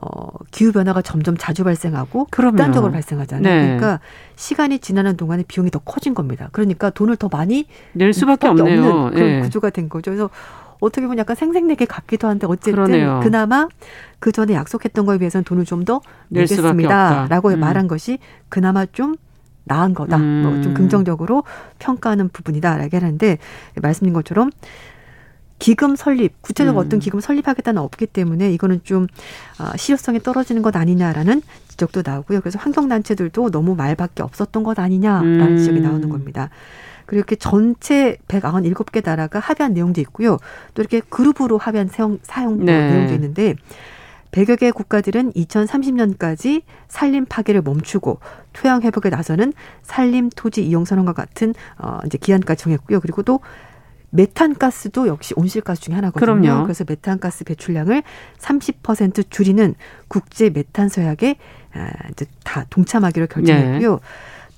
[0.00, 3.42] 어, 기후 변화가 점점 자주 발생하고 극단적으로 발생하잖아요.
[3.42, 3.62] 네.
[3.62, 4.00] 그러니까
[4.36, 6.48] 시간이 지나는 동안에 비용이 더 커진 겁니다.
[6.52, 8.84] 그러니까 돈을 더 많이 낼 수밖에 없네요.
[8.84, 9.40] 없는 그런 네.
[9.40, 10.12] 구조가 된 거죠.
[10.12, 10.30] 그래서
[10.80, 13.18] 어떻게 보면 약간 생생내게 같기도 한데 어쨌든 그러네요.
[13.24, 13.66] 그나마
[14.20, 17.60] 그 전에 약속했던 거에 비해서는 돈을 좀 더 내겠습니다라고 음.
[17.60, 18.18] 말한 것이
[18.48, 19.16] 그나마 좀
[19.68, 20.16] 나은 거다.
[20.16, 20.42] 음.
[20.42, 21.44] 뭐좀 긍정적으로
[21.78, 23.38] 평가하는 부분이다 라고 하는데
[23.80, 24.50] 말씀드린 것처럼
[25.58, 26.86] 기금 설립, 구체적 으로 음.
[26.86, 29.06] 어떤 기금 설립하겠다는 없기 때문에 이거는 좀
[29.58, 32.40] 아, 실효성이 떨어지는 것 아니냐라는 지적도 나오고요.
[32.40, 35.56] 그래서 환경 단체들도 너무 말밖에 없었던 것 아니냐라는 음.
[35.56, 36.50] 지적이 나오는 겁니다.
[37.06, 40.38] 그리고 이렇게 전체 197개 나라가 합의한 내용도 있고요.
[40.74, 42.90] 또 이렇게 그룹으로 합의한 사용, 사용 네.
[42.90, 43.54] 내용도 있는데
[44.30, 48.20] 100여 개 국가들은 2030년까지 산림 파괴를 멈추고
[48.52, 49.52] 토양 회복에 나서는
[49.82, 53.00] 산림 토지 이용 선언과 같은 어 이제 기한까지 정했고요.
[53.00, 53.40] 그리고 또
[54.10, 56.40] 메탄가스도 역시 온실가스 중에 하나거든요.
[56.40, 56.62] 그럼요.
[56.62, 58.02] 그래서 메탄가스 배출량을
[58.38, 59.74] 30% 줄이는
[60.08, 61.36] 국제 메탄 서약에
[61.74, 63.92] 아, 이제 다 동참하기로 결정했고요.
[63.92, 63.98] 네.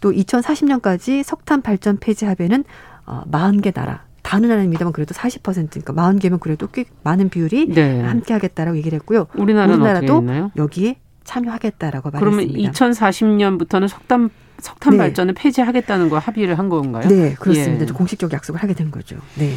[0.01, 2.65] 또 2040년까지 석탄 발전 폐지 합의는
[3.07, 8.01] 어 40개 나라 다는 아닙니다만 그래도 40%니까 40개면 그래도 꽤 많은 비율이 네.
[8.03, 9.27] 함께 하겠다라고 얘기를 했고요.
[9.35, 10.25] 우리나라는 우리나라도
[10.57, 12.47] 여기에 참여하겠다라고 말했습니다.
[12.49, 14.99] 그러면 2040년부터는 석탄 석탄 네.
[14.99, 17.09] 발전을 폐지하겠다는 거 합의를 한 건가요?
[17.09, 17.87] 네, 그렇습니다.
[17.89, 17.93] 예.
[17.93, 19.17] 공식적 약속을 하게 된 거죠.
[19.37, 19.55] 네.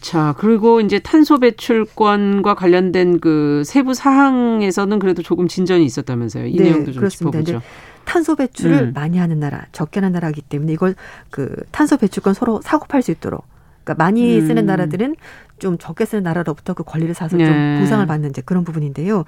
[0.00, 6.46] 자, 그리고 이제 탄소 배출권과 관련된 그 세부 사항에서는 그래도 조금 진전이 있었다면서요.
[6.46, 7.40] 이 네, 내용도 좀 그렇습니다.
[7.42, 7.66] 짚어보죠.
[8.04, 8.92] 탄소 배출을 음.
[8.94, 10.94] 많이 하는 나라, 적게 하는 나라이기 때문에 이걸
[11.30, 13.44] 그 탄소 배출권 서로 사고 팔 수 있도록
[13.88, 14.66] 그러니까 많이 쓰는 음.
[14.66, 15.16] 나라들은
[15.58, 17.46] 좀 적게 쓰는 나라로부터 그 권리를 사서 네.
[17.46, 19.24] 좀 보상을 받는 이제 그런 부분인데요.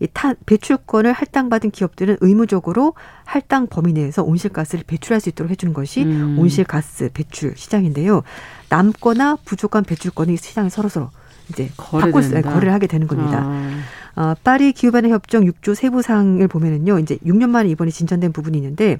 [0.00, 2.94] 이 타, 배출권을 할당받은 기업들은 의무적으로
[3.24, 6.36] 할당 범위 내에서 온실가스를 배출할 수 있도록 해주는 것이 음.
[6.38, 8.22] 온실가스 배출 시장인데요.
[8.68, 11.10] 남거나 부족한 배출권이 시장에 서로서로
[11.48, 13.44] 이제 바꿀 수, 거래를 하게 되는 겁니다.
[13.44, 13.80] 아.
[14.16, 16.98] 어, 파리 기후변화 협정 6조 세부 사항을 보면은요.
[16.98, 18.98] 이제 6년 만에 이번에 진전된 부분이 있는데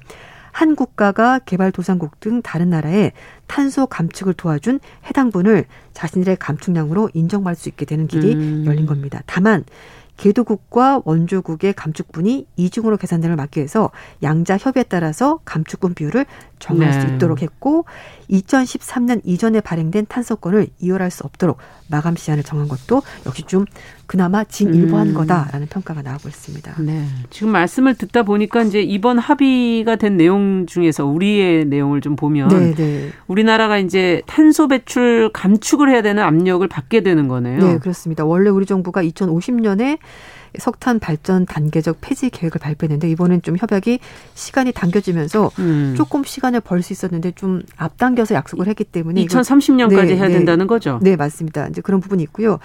[0.51, 3.11] 한 국가가 개발도상국 등 다른 나라에
[3.47, 8.63] 탄소 감축을 도와준 해당분을 자신들의 감축량으로 인정받을 수 있게 되는 길이 음.
[8.65, 9.21] 열린 겁니다.
[9.25, 9.63] 다만
[10.17, 13.89] 개도국과 원조국의 감축분이 이중으로 걸 막기 위해서
[14.21, 16.27] 양자 협의에 따라서 감축분 비율을
[16.59, 17.01] 정할 네.
[17.01, 17.85] 수 있도록 했고
[18.31, 21.57] 2013년 이전에 발행된 탄소권을 이월할 수 없도록
[21.89, 23.65] 마감 시한을 정한 것도 역시 좀
[24.05, 25.13] 그나마 진일보한 음.
[25.13, 26.81] 거다라는 평가가 나오고 있습니다.
[26.81, 27.05] 네.
[27.29, 32.75] 지금 말씀을 듣다 보니까 이제 이번 합의가 된 내용 중에서 우리의 내용을 좀 보면 네네.
[32.75, 33.09] 네.
[33.27, 37.59] 우리나라가 이제 탄소 배출 감축을 해야 되는 압력을 받게 되는 거네요.
[37.59, 38.25] 네, 그렇습니다.
[38.25, 39.97] 원래 우리 정부가 2050년에
[40.59, 43.99] 석탄 발전 단계적 폐지 계획을 발표했는데 이번엔 좀 협약이
[44.35, 45.93] 시간이 당겨지면서 음.
[45.97, 50.33] 조금 시간을 벌 수 있었는데 좀 앞당겨서 약속을 했기 때문에 2030년까지 네, 해야 네.
[50.33, 50.99] 된다는 거죠.
[51.01, 51.67] 네, 맞습니다.
[51.67, 52.59] 이제 그런 부분이 있고요.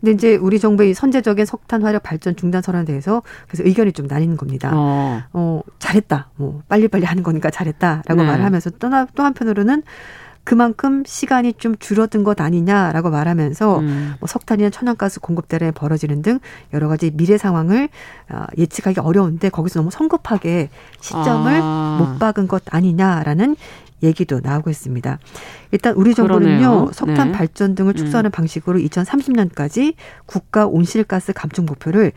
[0.00, 4.36] 근데 이제 우리 정부의 선제적인 석탄 화력 발전 중단 선언에 대해서 그래서 의견이 좀 나뉘는
[4.36, 4.70] 겁니다.
[4.74, 6.30] 어, 어 잘했다.
[6.36, 8.26] 뭐 빨리빨리 하는 거니까 잘했다라고 네.
[8.26, 9.82] 말을 하면서 또, 또 한편으로는
[10.50, 14.14] 그만큼 시간이 좀 줄어든 것 아니냐라고 말하면서 음.
[14.18, 16.40] 뭐 석탄이나 천연가스 공급 대란이 벌어지는 등
[16.74, 17.88] 여러 가지 미래 상황을
[18.30, 21.98] 어, 예측하기 어려운데 거기서 너무 성급하게 시점을 아.
[22.00, 23.54] 못 박은 것 아니냐라는
[24.02, 25.20] 얘기도 나오고 있습니다.
[25.70, 26.90] 일단 우리 정부는요 그러네요.
[26.94, 27.32] 석탄 네.
[27.32, 28.32] 발전 등을 축소하는 음.
[28.32, 29.94] 방식으로 2030년까지
[30.26, 32.10] 국가 온실가스 감축 목표를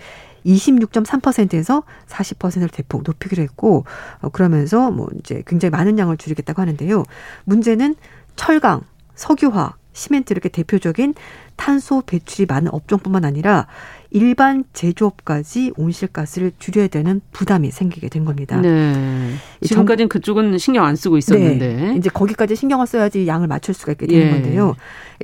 [0.46, 3.86] 26.3%에서 40%를 대폭 높이기로 했고
[4.22, 7.04] 어, 그러면서 뭐 이제 굉장히 많은 양을 줄이겠다고 하는데요.
[7.46, 7.96] 문제는
[8.36, 8.82] 철강,
[9.16, 11.14] 석유화학, 시멘트 이렇게 대표적인
[11.56, 13.68] 탄소 배출이 많은 업종뿐만 아니라
[14.10, 18.60] 일반 제조업까지 온실가스를 줄여야 되는 부담이 생기게 된 겁니다.
[18.60, 19.34] 네.
[19.62, 21.96] 지금까지는 그쪽은 신경 안 쓰고 있었는데 네.
[21.96, 24.32] 이제 거기까지 신경을 써야지 양을 맞출 수가 있게 되는 예.
[24.32, 24.76] 건데요.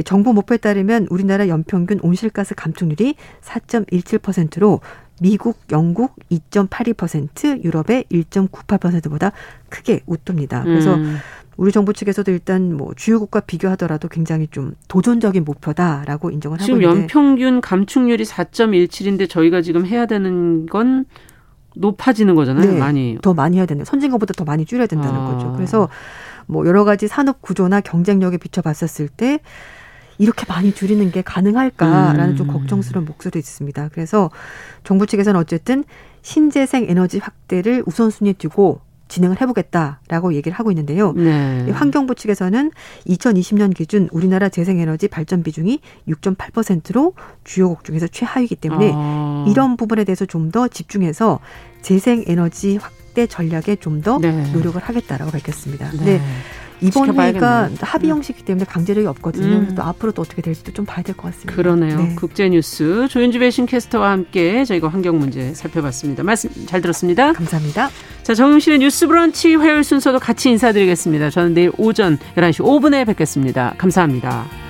[0.06, 4.82] 정부 목표에 따르면 우리나라 연평균 온실가스 감축률이 4.17%로
[5.22, 9.32] 미국, 영국 2.82%, 유럽의 1.98%보다
[9.70, 10.64] 크게 웃돕니다.
[10.64, 11.18] 그래서 음.
[11.58, 17.02] 우리 정부 측에서도 일단 뭐 주요국과 비교하더라도 굉장히 좀 도전적인 목표다라고 인정을 하고 있는데 지금
[17.02, 21.06] 연평균 감축률이 4.17인데 저희가 지금 해야 되는 건
[21.76, 22.72] 높아지는 거잖아요.
[22.72, 25.34] 네, 많이 더 많이 해야 되는 선진국보다 더 많이 줄여야 된다는 아.
[25.34, 25.54] 거죠.
[25.54, 25.90] 그래서
[26.46, 29.40] 뭐 여러 가지 산업 구조나 경쟁력에 비춰봤었을 때
[30.20, 32.36] 이렇게 많이 줄이는 게 가능할까라는 음.
[32.36, 33.90] 좀 걱정스러운 목소리도 있습니다.
[33.94, 34.30] 그래서
[34.84, 35.84] 정부 측에서는 어쨌든
[36.22, 41.14] 신재생 에너지 확대를 우선순위에 두고 진행을 해보겠다라고 얘기를 하고 있는데요.
[41.14, 41.72] 네.
[41.72, 42.70] 환경부 측에서는
[43.08, 47.14] 2020년 기준 우리나라 재생에너지 발전 비중이 6.8%로
[47.44, 49.46] 주요국 중에서 최하위이기 때문에 아.
[49.50, 51.40] 이런 부분에 대해서 좀 더 집중해서
[51.82, 54.52] 재생에너지 확대 전략에 좀더 네.
[54.52, 55.92] 노력을 하겠다라고 밝혔습니다.
[55.92, 56.22] 네.
[56.80, 56.88] 네.
[56.88, 58.16] 이번 회의가 합의 음.
[58.18, 59.46] 형식이기 때문에 강제력이 없거든요.
[59.58, 59.76] 음.
[59.76, 61.54] 또 앞으로 또 어떻게 될지도 좀 봐야 될 것 같습니다.
[61.56, 61.98] 그러네요.
[61.98, 62.16] 네.
[62.16, 66.24] 국제뉴스 조윤주 배신 캐스터와 함께 저희가 환경 문제 살펴봤습니다.
[66.24, 67.34] 말씀 잘 들었습니다.
[67.34, 67.90] 감사합니다.
[68.24, 71.30] 자, 정용실의 뉴스 브런치 화요일 순서도 같이 인사드리겠습니다.
[71.30, 73.74] 저는 내일 오전 11시 5분에 뵙겠습니다.
[73.78, 74.69] 감사합니다.